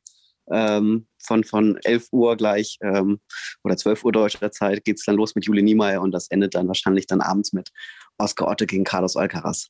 Ähm, 0.51 1.05
von, 1.23 1.43
von 1.43 1.77
11 1.83 2.07
Uhr 2.11 2.35
gleich 2.35 2.79
ähm, 2.81 3.19
oder 3.63 3.77
12 3.77 4.03
Uhr 4.03 4.11
deutscher 4.11 4.51
Zeit 4.51 4.83
geht 4.83 4.97
es 4.97 5.05
dann 5.05 5.15
los 5.15 5.35
mit 5.35 5.45
Juli 5.45 5.61
Niemeyer 5.61 6.01
und 6.01 6.11
das 6.11 6.27
endet 6.31 6.55
dann 6.55 6.67
wahrscheinlich 6.67 7.05
dann 7.05 7.21
abends 7.21 7.53
mit 7.53 7.69
Oscar 8.17 8.47
Otte 8.47 8.65
gegen 8.65 8.83
Carlos 8.83 9.15
Alcaraz. 9.15 9.69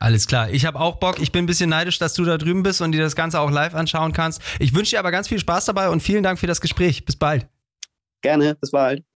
Alles 0.00 0.26
klar. 0.26 0.50
Ich 0.50 0.66
habe 0.66 0.80
auch 0.80 0.96
Bock. 0.96 1.20
Ich 1.20 1.32
bin 1.32 1.44
ein 1.44 1.46
bisschen 1.46 1.70
neidisch, 1.70 1.98
dass 1.98 2.14
du 2.14 2.24
da 2.24 2.36
drüben 2.36 2.62
bist 2.62 2.80
und 2.82 2.92
dir 2.92 3.02
das 3.02 3.16
Ganze 3.16 3.40
auch 3.40 3.50
live 3.50 3.74
anschauen 3.74 4.12
kannst. 4.12 4.42
Ich 4.58 4.74
wünsche 4.74 4.90
dir 4.90 4.98
aber 4.98 5.10
ganz 5.10 5.28
viel 5.28 5.38
Spaß 5.38 5.66
dabei 5.66 5.88
und 5.88 6.02
vielen 6.02 6.22
Dank 6.22 6.38
für 6.38 6.46
das 6.46 6.60
Gespräch. 6.60 7.04
Bis 7.04 7.16
bald. 7.16 7.46
Gerne. 8.22 8.54
Bis 8.56 8.70
bald. 8.70 9.04